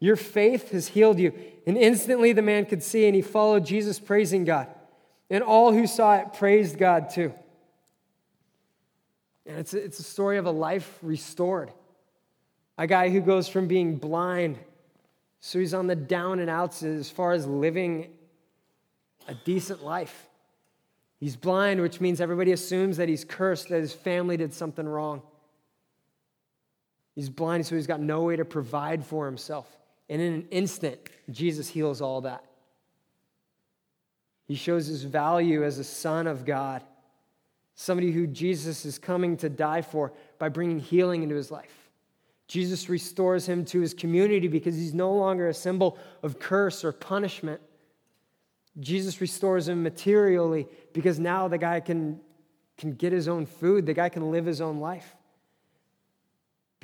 Your 0.00 0.16
faith 0.16 0.70
has 0.72 0.88
healed 0.88 1.18
you. 1.18 1.32
And 1.66 1.76
instantly 1.76 2.32
the 2.32 2.42
man 2.42 2.66
could 2.66 2.82
see, 2.82 3.06
and 3.06 3.14
he 3.14 3.22
followed 3.22 3.64
Jesus, 3.64 3.98
praising 3.98 4.44
God. 4.44 4.68
And 5.30 5.42
all 5.42 5.72
who 5.72 5.86
saw 5.86 6.16
it 6.16 6.34
praised 6.34 6.78
God 6.78 7.10
too. 7.10 7.32
And 9.46 9.58
it's 9.58 9.74
a, 9.74 9.82
it's 9.82 9.98
a 9.98 10.02
story 10.02 10.38
of 10.38 10.46
a 10.46 10.50
life 10.50 10.98
restored. 11.02 11.72
A 12.76 12.86
guy 12.86 13.08
who 13.08 13.20
goes 13.20 13.48
from 13.48 13.66
being 13.66 13.96
blind, 13.96 14.58
so 15.40 15.58
he's 15.58 15.74
on 15.74 15.86
the 15.86 15.96
down 15.96 16.40
and 16.40 16.50
outs 16.50 16.82
as 16.82 17.10
far 17.10 17.32
as 17.32 17.46
living 17.46 18.10
a 19.28 19.34
decent 19.34 19.82
life. 19.84 20.28
He's 21.20 21.36
blind, 21.36 21.80
which 21.80 22.00
means 22.00 22.20
everybody 22.20 22.52
assumes 22.52 22.96
that 22.98 23.08
he's 23.08 23.24
cursed, 23.24 23.68
that 23.68 23.80
his 23.80 23.92
family 23.92 24.36
did 24.36 24.52
something 24.52 24.86
wrong. 24.86 25.22
He's 27.14 27.30
blind, 27.30 27.64
so 27.64 27.76
he's 27.76 27.86
got 27.86 28.00
no 28.00 28.22
way 28.22 28.36
to 28.36 28.44
provide 28.44 29.04
for 29.04 29.24
himself. 29.24 29.66
And 30.08 30.20
in 30.20 30.32
an 30.34 30.48
instant, 30.50 30.98
Jesus 31.30 31.68
heals 31.68 32.00
all 32.00 32.22
that. 32.22 32.44
He 34.46 34.54
shows 34.54 34.86
his 34.86 35.04
value 35.04 35.64
as 35.64 35.78
a 35.78 35.84
son 35.84 36.26
of 36.26 36.44
God, 36.44 36.82
somebody 37.74 38.12
who 38.12 38.26
Jesus 38.26 38.84
is 38.84 38.98
coming 38.98 39.36
to 39.38 39.48
die 39.48 39.82
for 39.82 40.12
by 40.38 40.50
bringing 40.50 40.78
healing 40.78 41.22
into 41.22 41.34
his 41.34 41.50
life. 41.50 41.90
Jesus 42.46 42.90
restores 42.90 43.46
him 43.46 43.64
to 43.66 43.80
his 43.80 43.94
community 43.94 44.48
because 44.48 44.76
he's 44.76 44.92
no 44.92 45.14
longer 45.14 45.48
a 45.48 45.54
symbol 45.54 45.98
of 46.22 46.38
curse 46.38 46.84
or 46.84 46.92
punishment. 46.92 47.60
Jesus 48.80 49.20
restores 49.20 49.68
him 49.68 49.82
materially 49.82 50.68
because 50.92 51.18
now 51.18 51.48
the 51.48 51.56
guy 51.56 51.80
can, 51.80 52.20
can 52.76 52.92
get 52.92 53.12
his 53.12 53.28
own 53.28 53.46
food, 53.46 53.86
the 53.86 53.94
guy 53.94 54.10
can 54.10 54.30
live 54.30 54.44
his 54.44 54.60
own 54.60 54.78
life. 54.78 55.16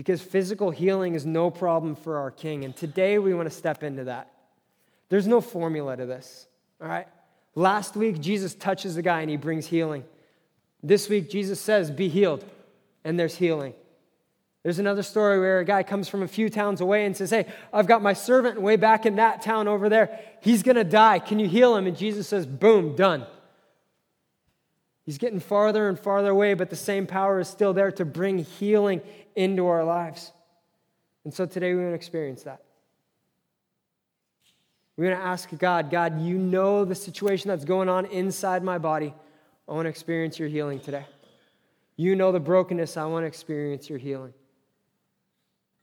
Because 0.00 0.22
physical 0.22 0.70
healing 0.70 1.14
is 1.14 1.26
no 1.26 1.50
problem 1.50 1.94
for 1.94 2.16
our 2.16 2.30
king. 2.30 2.64
And 2.64 2.74
today 2.74 3.18
we 3.18 3.34
want 3.34 3.50
to 3.50 3.54
step 3.54 3.82
into 3.82 4.04
that. 4.04 4.32
There's 5.10 5.26
no 5.26 5.42
formula 5.42 5.94
to 5.94 6.06
this, 6.06 6.46
all 6.80 6.88
right? 6.88 7.06
Last 7.54 7.96
week, 7.96 8.18
Jesus 8.18 8.54
touches 8.54 8.94
the 8.94 9.02
guy 9.02 9.20
and 9.20 9.28
he 9.28 9.36
brings 9.36 9.66
healing. 9.66 10.04
This 10.82 11.10
week, 11.10 11.28
Jesus 11.28 11.60
says, 11.60 11.90
Be 11.90 12.08
healed, 12.08 12.46
and 13.04 13.20
there's 13.20 13.36
healing. 13.36 13.74
There's 14.62 14.78
another 14.78 15.02
story 15.02 15.38
where 15.38 15.58
a 15.58 15.66
guy 15.66 15.82
comes 15.82 16.08
from 16.08 16.22
a 16.22 16.28
few 16.28 16.48
towns 16.48 16.80
away 16.80 17.04
and 17.04 17.14
says, 17.14 17.28
Hey, 17.28 17.44
I've 17.70 17.86
got 17.86 18.00
my 18.00 18.14
servant 18.14 18.58
way 18.58 18.76
back 18.76 19.04
in 19.04 19.16
that 19.16 19.42
town 19.42 19.68
over 19.68 19.90
there. 19.90 20.18
He's 20.40 20.62
going 20.62 20.76
to 20.76 20.84
die. 20.84 21.18
Can 21.18 21.38
you 21.38 21.46
heal 21.46 21.76
him? 21.76 21.86
And 21.86 21.94
Jesus 21.94 22.26
says, 22.26 22.46
Boom, 22.46 22.96
done. 22.96 23.26
He's 25.04 25.18
getting 25.18 25.40
farther 25.40 25.88
and 25.88 25.98
farther 25.98 26.30
away, 26.30 26.54
but 26.54 26.70
the 26.70 26.76
same 26.76 27.06
power 27.06 27.40
is 27.40 27.48
still 27.48 27.72
there 27.72 27.90
to 27.90 28.04
bring 28.04 28.38
healing 28.38 29.00
into 29.40 29.66
our 29.66 29.84
lives. 29.84 30.32
And 31.24 31.32
so 31.32 31.46
today 31.46 31.72
we 31.72 31.80
want 31.80 31.92
to 31.92 31.94
experience 31.94 32.42
that. 32.42 32.62
We're 34.96 35.06
going 35.06 35.18
to 35.18 35.24
ask 35.24 35.48
God, 35.58 35.90
God, 35.90 36.20
you 36.20 36.36
know 36.36 36.84
the 36.84 36.94
situation 36.94 37.48
that's 37.48 37.64
going 37.64 37.88
on 37.88 38.04
inside 38.06 38.62
my 38.62 38.76
body. 38.76 39.14
I 39.66 39.72
want 39.72 39.86
to 39.86 39.88
experience 39.88 40.38
your 40.38 40.48
healing 40.48 40.78
today. 40.78 41.06
You 41.96 42.16
know 42.16 42.32
the 42.32 42.40
brokenness. 42.40 42.98
I 42.98 43.06
want 43.06 43.22
to 43.22 43.26
experience 43.26 43.88
your 43.88 43.98
healing 43.98 44.34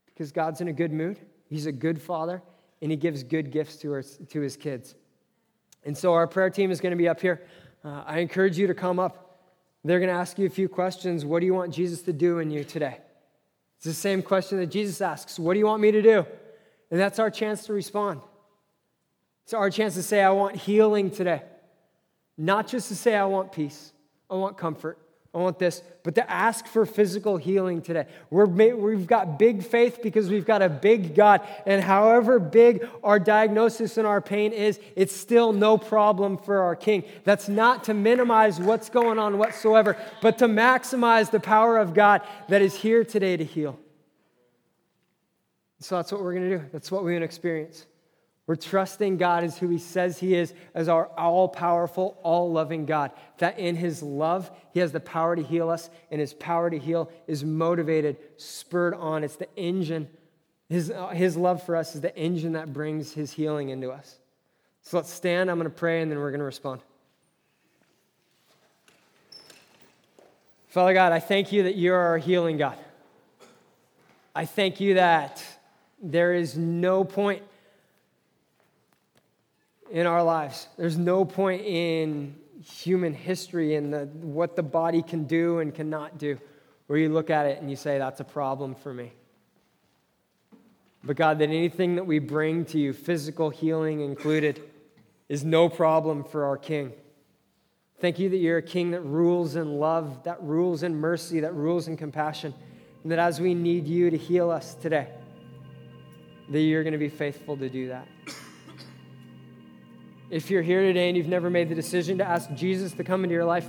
because 0.05 0.31
God's 0.31 0.61
in 0.61 0.67
a 0.67 0.73
good 0.73 0.91
mood. 0.91 1.19
He's 1.49 1.65
a 1.65 1.71
good 1.71 1.99
father, 1.99 2.43
and 2.81 2.91
He 2.91 2.97
gives 2.97 3.23
good 3.23 3.51
gifts 3.51 3.77
to, 3.77 3.91
our, 3.93 4.03
to 4.03 4.39
His 4.39 4.55
kids. 4.55 4.93
And 5.83 5.97
so 5.97 6.13
our 6.13 6.27
prayer 6.27 6.51
team 6.51 6.69
is 6.69 6.79
going 6.79 6.91
to 6.91 6.97
be 6.97 7.07
up 7.07 7.21
here. 7.21 7.41
Uh, 7.83 8.03
I 8.05 8.19
encourage 8.19 8.57
you 8.57 8.67
to 8.67 8.75
come 8.75 8.99
up. 8.99 9.39
They're 9.83 9.99
going 9.99 10.09
to 10.09 10.19
ask 10.19 10.37
you 10.37 10.45
a 10.45 10.49
few 10.49 10.69
questions. 10.69 11.25
What 11.25 11.39
do 11.39 11.47
you 11.47 11.53
want 11.55 11.73
Jesus 11.73 12.03
to 12.03 12.13
do 12.13 12.37
in 12.37 12.51
you 12.51 12.63
today? 12.63 12.99
It's 13.77 13.85
the 13.85 13.93
same 13.93 14.21
question 14.21 14.57
that 14.59 14.67
Jesus 14.67 15.01
asks 15.01 15.39
What 15.39 15.53
do 15.53 15.59
you 15.59 15.65
want 15.65 15.81
me 15.81 15.91
to 15.91 16.01
do? 16.01 16.25
And 16.89 16.99
that's 16.99 17.19
our 17.19 17.29
chance 17.29 17.65
to 17.65 17.73
respond. 17.73 18.21
It's 19.43 19.53
our 19.53 19.69
chance 19.69 19.93
to 19.95 20.03
say, 20.03 20.21
I 20.21 20.31
want 20.31 20.55
healing 20.55 21.11
today. 21.11 21.41
Not 22.37 22.67
just 22.67 22.89
to 22.89 22.95
say, 22.95 23.15
I 23.15 23.25
want 23.25 23.51
peace, 23.51 23.93
I 24.29 24.35
want 24.35 24.57
comfort, 24.57 24.99
I 25.33 25.39
want 25.39 25.59
this, 25.59 25.83
but 26.03 26.15
to 26.15 26.29
ask 26.31 26.65
for 26.65 26.85
physical 26.85 27.37
healing 27.37 27.81
today. 27.81 28.05
We're, 28.29 28.45
we've 28.45 29.05
got 29.05 29.37
big 29.37 29.63
faith 29.63 29.99
because 30.01 30.29
we've 30.29 30.45
got 30.45 30.61
a 30.61 30.69
big 30.69 31.15
God. 31.15 31.41
And 31.65 31.83
however 31.83 32.39
big 32.39 32.87
our 33.03 33.19
diagnosis 33.19 33.97
and 33.97 34.07
our 34.07 34.21
pain 34.21 34.53
is, 34.53 34.79
it's 34.95 35.15
still 35.15 35.53
no 35.53 35.77
problem 35.77 36.37
for 36.37 36.61
our 36.61 36.75
King. 36.75 37.03
That's 37.23 37.49
not 37.49 37.83
to 37.85 37.93
minimize 37.93 38.59
what's 38.59 38.89
going 38.89 39.19
on 39.19 39.37
whatsoever, 39.37 39.97
but 40.21 40.37
to 40.39 40.47
maximize 40.47 41.29
the 41.29 41.39
power 41.39 41.77
of 41.77 41.93
God 41.93 42.21
that 42.47 42.61
is 42.61 42.73
here 42.73 43.03
today 43.03 43.37
to 43.37 43.43
heal. 43.43 43.77
So 45.79 45.97
that's 45.97 46.11
what 46.11 46.23
we're 46.23 46.33
going 46.33 46.49
to 46.49 46.57
do. 46.57 46.65
That's 46.71 46.91
what 46.91 47.03
we're 47.03 47.11
going 47.11 47.21
to 47.21 47.25
experience. 47.25 47.85
We're 48.47 48.55
trusting 48.55 49.17
God 49.17 49.43
as 49.43 49.57
who 49.57 49.67
He 49.67 49.77
says 49.77 50.17
He 50.17 50.33
is, 50.33 50.53
as 50.73 50.87
our 50.87 51.07
all 51.17 51.49
powerful, 51.49 52.17
all 52.23 52.51
loving 52.51 52.85
God. 52.85 53.11
That 53.39 53.59
in 53.59 53.75
His 53.75 54.01
love, 54.01 54.49
He 54.73 54.79
has 54.79 54.93
the 54.93 55.01
power 55.01 55.35
to 55.35 55.43
heal 55.43 55.69
us, 55.69 55.89
and 56.09 56.21
His 56.21 56.33
power 56.33 56.69
to 56.69 56.79
heal 56.79 57.11
is 57.27 57.43
motivated, 57.43 58.17
spurred 58.37 58.95
on. 58.95 59.25
It's 59.25 59.35
the 59.35 59.53
engine. 59.57 60.07
His, 60.69 60.91
his 61.13 61.35
love 61.35 61.61
for 61.63 61.75
us 61.75 61.93
is 61.93 62.01
the 62.01 62.15
engine 62.17 62.53
that 62.53 62.71
brings 62.71 63.11
His 63.11 63.33
healing 63.33 63.67
into 63.69 63.91
us. 63.91 64.17
So 64.81 64.95
let's 64.95 65.11
stand. 65.11 65.51
I'm 65.51 65.59
going 65.59 65.69
to 65.69 65.77
pray, 65.77 66.01
and 66.01 66.09
then 66.09 66.17
we're 66.17 66.31
going 66.31 66.39
to 66.39 66.45
respond. 66.45 66.79
Father 70.69 70.93
God, 70.93 71.11
I 71.11 71.19
thank 71.19 71.51
you 71.51 71.63
that 71.63 71.75
you 71.75 71.93
are 71.93 71.99
our 71.99 72.17
healing 72.17 72.57
God. 72.57 72.77
I 74.33 74.45
thank 74.45 74.79
you 74.79 74.93
that 74.93 75.43
there 76.01 76.33
is 76.33 76.57
no 76.57 77.03
point 77.03 77.41
in 79.91 80.05
our 80.05 80.23
lives. 80.23 80.67
There's 80.77 80.97
no 80.97 81.25
point 81.25 81.63
in 81.65 82.35
human 82.63 83.13
history 83.13 83.75
and 83.75 83.93
the, 83.93 84.05
what 84.05 84.55
the 84.55 84.63
body 84.63 85.01
can 85.01 85.25
do 85.25 85.59
and 85.59 85.73
cannot 85.73 86.17
do 86.17 86.37
where 86.87 86.99
you 86.99 87.09
look 87.09 87.29
at 87.29 87.45
it 87.45 87.61
and 87.61 87.69
you 87.69 87.75
say, 87.75 87.97
that's 87.97 88.19
a 88.19 88.25
problem 88.25 88.75
for 88.75 88.93
me. 88.93 89.11
But 91.03 91.15
God, 91.15 91.39
that 91.39 91.49
anything 91.49 91.95
that 91.95 92.05
we 92.05 92.19
bring 92.19 92.65
to 92.65 92.79
you, 92.79 92.93
physical 92.93 93.49
healing 93.49 94.01
included, 94.01 94.61
is 95.29 95.43
no 95.43 95.69
problem 95.69 96.23
for 96.23 96.45
our 96.45 96.57
King. 96.57 96.93
Thank 97.99 98.19
you 98.19 98.29
that 98.29 98.37
you're 98.37 98.57
a 98.57 98.63
King 98.63 98.91
that 98.91 99.01
rules 99.01 99.55
in 99.55 99.79
love, 99.79 100.23
that 100.23 100.41
rules 100.41 100.83
in 100.83 100.95
mercy, 100.95 101.41
that 101.41 101.53
rules 101.53 101.87
in 101.87 101.97
compassion, 101.97 102.53
and 103.03 103.11
that 103.11 103.19
as 103.19 103.39
we 103.39 103.53
need 103.53 103.87
you 103.87 104.09
to 104.09 104.17
heal 104.17 104.49
us 104.49 104.73
today, 104.75 105.07
that 106.49 106.59
you're 106.59 106.83
going 106.83 106.93
to 106.93 106.99
be 106.99 107.09
faithful 107.09 107.57
to 107.57 107.69
do 107.69 107.89
that. 107.89 108.07
If 110.29 110.49
you're 110.51 110.61
here 110.61 110.81
today 110.81 111.07
and 111.07 111.15
you've 111.15 111.27
never 111.27 111.49
made 111.49 111.69
the 111.69 111.75
decision 111.75 112.17
to 112.17 112.25
ask 112.25 112.51
Jesus 112.53 112.91
to 112.93 113.03
come 113.03 113.23
into 113.23 113.33
your 113.33 113.45
life, 113.45 113.67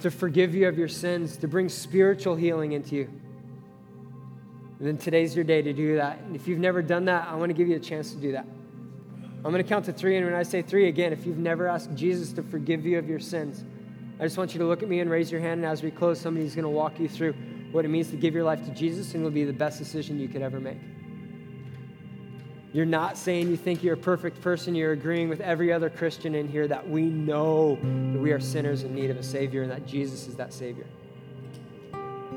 to 0.00 0.10
forgive 0.10 0.54
you 0.54 0.68
of 0.68 0.78
your 0.78 0.88
sins, 0.88 1.36
to 1.38 1.48
bring 1.48 1.68
spiritual 1.68 2.34
healing 2.34 2.72
into 2.72 2.96
you, 2.96 3.10
then 4.80 4.96
today's 4.96 5.34
your 5.34 5.44
day 5.44 5.60
to 5.60 5.72
do 5.72 5.96
that. 5.96 6.18
And 6.20 6.34
if 6.34 6.48
you've 6.48 6.58
never 6.58 6.80
done 6.80 7.04
that, 7.06 7.28
I 7.28 7.34
want 7.34 7.50
to 7.50 7.54
give 7.54 7.68
you 7.68 7.76
a 7.76 7.80
chance 7.80 8.12
to 8.12 8.16
do 8.16 8.32
that. 8.32 8.46
I'm 9.44 9.52
going 9.52 9.62
to 9.62 9.68
count 9.68 9.84
to 9.84 9.92
three, 9.92 10.16
and 10.16 10.24
when 10.24 10.34
I 10.34 10.42
say 10.42 10.62
three 10.62 10.88
again, 10.88 11.12
if 11.12 11.26
you've 11.26 11.38
never 11.38 11.68
asked 11.68 11.94
Jesus 11.94 12.32
to 12.32 12.42
forgive 12.42 12.84
you 12.84 12.98
of 12.98 13.08
your 13.08 13.20
sins, 13.20 13.64
I 14.18 14.24
just 14.24 14.38
want 14.38 14.54
you 14.54 14.58
to 14.60 14.66
look 14.66 14.82
at 14.82 14.88
me 14.88 15.00
and 15.00 15.10
raise 15.10 15.30
your 15.30 15.40
hand. 15.40 15.60
And 15.60 15.66
as 15.66 15.82
we 15.82 15.90
close, 15.90 16.18
somebody's 16.18 16.54
going 16.54 16.64
to 16.64 16.70
walk 16.70 16.98
you 16.98 17.08
through 17.08 17.34
what 17.70 17.84
it 17.84 17.88
means 17.88 18.10
to 18.10 18.16
give 18.16 18.34
your 18.34 18.44
life 18.44 18.64
to 18.64 18.70
Jesus, 18.70 19.12
and 19.14 19.22
it'll 19.22 19.30
be 19.30 19.44
the 19.44 19.52
best 19.52 19.78
decision 19.78 20.18
you 20.18 20.28
could 20.28 20.42
ever 20.42 20.58
make. 20.58 20.78
You're 22.72 22.84
not 22.84 23.16
saying 23.16 23.48
you 23.48 23.56
think 23.56 23.82
you're 23.82 23.94
a 23.94 23.98
perfect 23.98 24.40
person. 24.40 24.74
You're 24.74 24.92
agreeing 24.92 25.28
with 25.28 25.40
every 25.40 25.72
other 25.72 25.88
Christian 25.88 26.34
in 26.34 26.48
here 26.48 26.68
that 26.68 26.88
we 26.88 27.02
know 27.02 27.76
that 27.76 28.18
we 28.18 28.32
are 28.32 28.40
sinners 28.40 28.82
in 28.82 28.94
need 28.94 29.10
of 29.10 29.16
a 29.16 29.22
Savior 29.22 29.62
and 29.62 29.70
that 29.70 29.86
Jesus 29.86 30.26
is 30.26 30.34
that 30.36 30.52
Savior. 30.52 30.86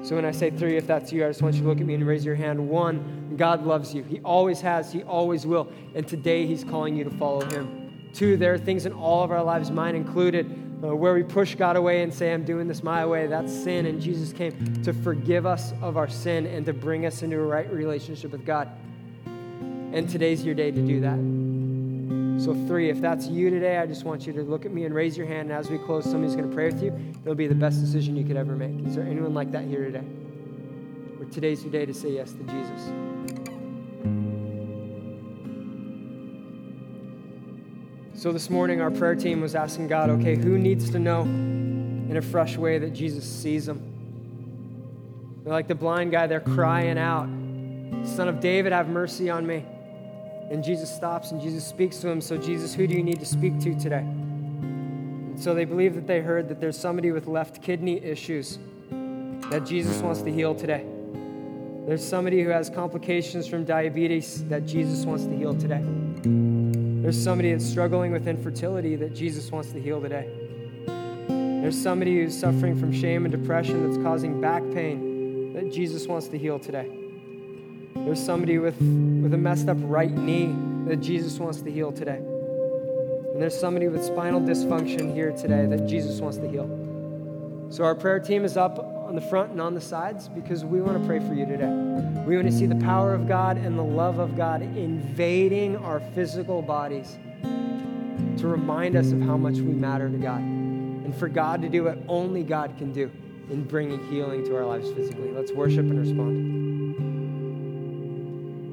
So 0.01 0.15
when 0.15 0.23
I 0.23 0.31
say 0.31 0.49
three, 0.49 0.77
if 0.77 0.87
that's 0.87 1.11
you, 1.11 1.25
I 1.25 1.29
just 1.29 1.41
want 1.41 1.55
you 1.55 1.61
to 1.63 1.67
look 1.67 1.81
at 1.81 1.85
me 1.85 1.93
and 1.93 2.07
raise 2.07 2.23
your 2.23 2.35
hand. 2.35 2.69
One, 2.69 3.33
God 3.35 3.65
loves 3.65 3.93
you. 3.93 4.03
He 4.03 4.19
always 4.21 4.61
has, 4.61 4.93
He 4.93 5.03
always 5.03 5.45
will. 5.45 5.69
And 5.93 6.07
today 6.07 6.45
He's 6.45 6.63
calling 6.63 6.95
you 6.95 7.03
to 7.03 7.09
follow 7.09 7.41
Him. 7.49 8.09
Two, 8.13 8.37
there 8.37 8.53
are 8.53 8.57
things 8.57 8.85
in 8.85 8.93
all 8.93 9.23
of 9.23 9.31
our 9.31 9.43
lives, 9.43 9.71
mine 9.71 9.95
included, 9.95 10.49
uh, 10.81 10.95
where 10.95 11.13
we 11.13 11.23
push 11.23 11.55
God 11.55 11.75
away 11.75 12.01
and 12.01 12.13
say, 12.13 12.33
I'm 12.33 12.45
doing 12.45 12.67
this 12.67 12.81
my 12.81 13.05
way. 13.05 13.27
That's 13.27 13.51
sin. 13.51 13.85
And 13.87 14.01
Jesus 14.01 14.31
came 14.31 14.81
to 14.83 14.93
forgive 14.93 15.45
us 15.45 15.73
of 15.81 15.97
our 15.97 16.07
sin 16.07 16.45
and 16.45 16.65
to 16.65 16.73
bring 16.73 17.05
us 17.05 17.21
into 17.21 17.37
a 17.37 17.45
right 17.45 17.69
relationship 17.71 18.31
with 18.31 18.45
God. 18.45 18.69
And 19.91 20.07
today's 20.07 20.45
your 20.45 20.53
day 20.53 20.69
to 20.69 20.81
do 20.81 20.99
that. 21.01 21.17
So, 22.43 22.53
three, 22.67 22.89
if 22.89 23.01
that's 23.01 23.27
you 23.27 23.49
today, 23.49 23.79
I 23.79 23.85
just 23.85 24.05
want 24.05 24.25
you 24.25 24.31
to 24.33 24.43
look 24.43 24.65
at 24.65 24.71
me 24.71 24.85
and 24.85 24.95
raise 24.95 25.17
your 25.17 25.25
hand. 25.25 25.49
And 25.49 25.59
as 25.59 25.69
we 25.69 25.77
close, 25.79 26.05
somebody's 26.05 26.35
going 26.35 26.47
to 26.47 26.55
pray 26.55 26.71
with 26.71 26.81
you. 26.81 26.93
It'll 27.23 27.35
be 27.35 27.47
the 27.47 27.55
best 27.55 27.81
decision 27.81 28.15
you 28.15 28.23
could 28.23 28.37
ever 28.37 28.55
make. 28.55 28.87
Is 28.87 28.95
there 28.95 29.03
anyone 29.03 29.33
like 29.33 29.51
that 29.51 29.65
here 29.65 29.83
today? 29.83 30.05
Where 31.17 31.27
today's 31.27 31.63
your 31.63 31.71
day 31.71 31.85
to 31.85 31.93
say 31.93 32.11
yes 32.11 32.31
to 32.31 32.43
Jesus? 32.43 32.85
So, 38.13 38.31
this 38.31 38.49
morning, 38.49 38.79
our 38.79 38.91
prayer 38.91 39.15
team 39.15 39.41
was 39.41 39.55
asking 39.55 39.87
God, 39.87 40.09
okay, 40.09 40.35
who 40.35 40.57
needs 40.57 40.91
to 40.91 40.99
know 40.99 41.23
in 41.23 42.15
a 42.15 42.21
fresh 42.21 42.57
way 42.57 42.77
that 42.77 42.91
Jesus 42.91 43.25
sees 43.25 43.65
them? 43.65 45.41
They're 45.43 45.51
like 45.51 45.67
the 45.67 45.75
blind 45.75 46.11
guy, 46.11 46.27
they're 46.27 46.39
crying 46.39 46.97
out, 46.97 47.27
Son 48.07 48.29
of 48.29 48.39
David, 48.39 48.71
have 48.71 48.87
mercy 48.87 49.29
on 49.29 49.47
me. 49.47 49.65
And 50.49 50.63
Jesus 50.63 50.93
stops 50.93 51.31
and 51.31 51.39
Jesus 51.39 51.65
speaks 51.65 51.97
to 51.97 52.09
him. 52.09 52.21
So, 52.21 52.37
Jesus, 52.37 52.73
who 52.73 52.87
do 52.87 52.95
you 52.95 53.03
need 53.03 53.19
to 53.19 53.25
speak 53.25 53.59
to 53.59 53.79
today? 53.79 53.99
And 53.99 55.39
so 55.39 55.53
they 55.53 55.65
believe 55.65 55.95
that 55.95 56.07
they 56.07 56.21
heard 56.21 56.49
that 56.49 56.59
there's 56.59 56.77
somebody 56.77 57.11
with 57.11 57.27
left 57.27 57.61
kidney 57.61 58.03
issues 58.03 58.57
that 58.89 59.65
Jesus 59.65 60.01
wants 60.01 60.21
to 60.23 60.31
heal 60.31 60.55
today. 60.55 60.85
There's 61.85 62.07
somebody 62.07 62.43
who 62.43 62.49
has 62.49 62.69
complications 62.69 63.47
from 63.47 63.63
diabetes 63.63 64.43
that 64.45 64.65
Jesus 64.65 65.05
wants 65.05 65.25
to 65.25 65.35
heal 65.35 65.55
today. 65.55 65.83
There's 67.01 67.21
somebody 67.21 67.51
that's 67.51 67.65
struggling 67.65 68.11
with 68.11 68.27
infertility 68.27 68.95
that 68.97 69.15
Jesus 69.15 69.51
wants 69.51 69.71
to 69.71 69.81
heal 69.81 70.01
today. 70.01 70.29
There's 71.61 71.81
somebody 71.81 72.15
who's 72.15 72.37
suffering 72.37 72.79
from 72.79 72.91
shame 72.91 73.25
and 73.25 73.31
depression 73.31 73.87
that's 73.87 74.01
causing 74.03 74.39
back 74.41 74.61
pain 74.73 75.53
that 75.53 75.71
Jesus 75.71 76.07
wants 76.07 76.27
to 76.27 76.37
heal 76.37 76.59
today. 76.59 76.98
There's 78.09 78.25
somebody 78.25 78.57
with, 78.57 78.75
with 78.81 79.35
a 79.35 79.37
messed 79.37 79.69
up 79.69 79.77
right 79.81 80.09
knee 80.09 80.51
that 80.87 80.95
Jesus 80.95 81.37
wants 81.37 81.61
to 81.61 81.71
heal 81.71 81.91
today. 81.91 82.15
And 82.15 83.39
there's 83.39 83.55
somebody 83.55 83.87
with 83.87 84.03
spinal 84.03 84.41
dysfunction 84.41 85.13
here 85.13 85.31
today 85.31 85.67
that 85.67 85.85
Jesus 85.85 86.19
wants 86.19 86.39
to 86.39 86.49
heal. 86.49 87.67
So 87.69 87.83
our 87.83 87.93
prayer 87.93 88.19
team 88.19 88.45
is 88.45 88.57
up 88.57 88.79
on 88.79 89.13
the 89.13 89.21
front 89.21 89.51
and 89.51 89.61
on 89.61 89.75
the 89.75 89.79
sides 89.79 90.27
because 90.27 90.65
we 90.65 90.81
want 90.81 90.99
to 90.99 91.07
pray 91.07 91.19
for 91.19 91.35
you 91.35 91.45
today. 91.45 91.69
We 92.25 92.35
want 92.35 92.47
to 92.47 92.51
see 92.51 92.65
the 92.65 92.83
power 92.83 93.13
of 93.13 93.27
God 93.27 93.57
and 93.57 93.77
the 93.77 93.83
love 93.83 94.17
of 94.17 94.35
God 94.35 94.63
invading 94.63 95.77
our 95.77 95.99
physical 96.15 96.63
bodies 96.63 97.19
to 97.43 98.47
remind 98.47 98.95
us 98.95 99.11
of 99.11 99.21
how 99.21 99.37
much 99.37 99.57
we 99.57 99.71
matter 99.71 100.09
to 100.09 100.17
God 100.17 100.39
and 100.39 101.15
for 101.15 101.27
God 101.27 101.61
to 101.61 101.69
do 101.69 101.83
what 101.83 101.99
only 102.07 102.41
God 102.41 102.75
can 102.79 102.91
do 102.91 103.11
in 103.51 103.65
bringing 103.65 104.03
healing 104.09 104.43
to 104.45 104.55
our 104.55 104.65
lives 104.65 104.89
physically. 104.93 105.31
Let's 105.31 105.51
worship 105.51 105.81
and 105.81 105.99
respond. 105.99 106.68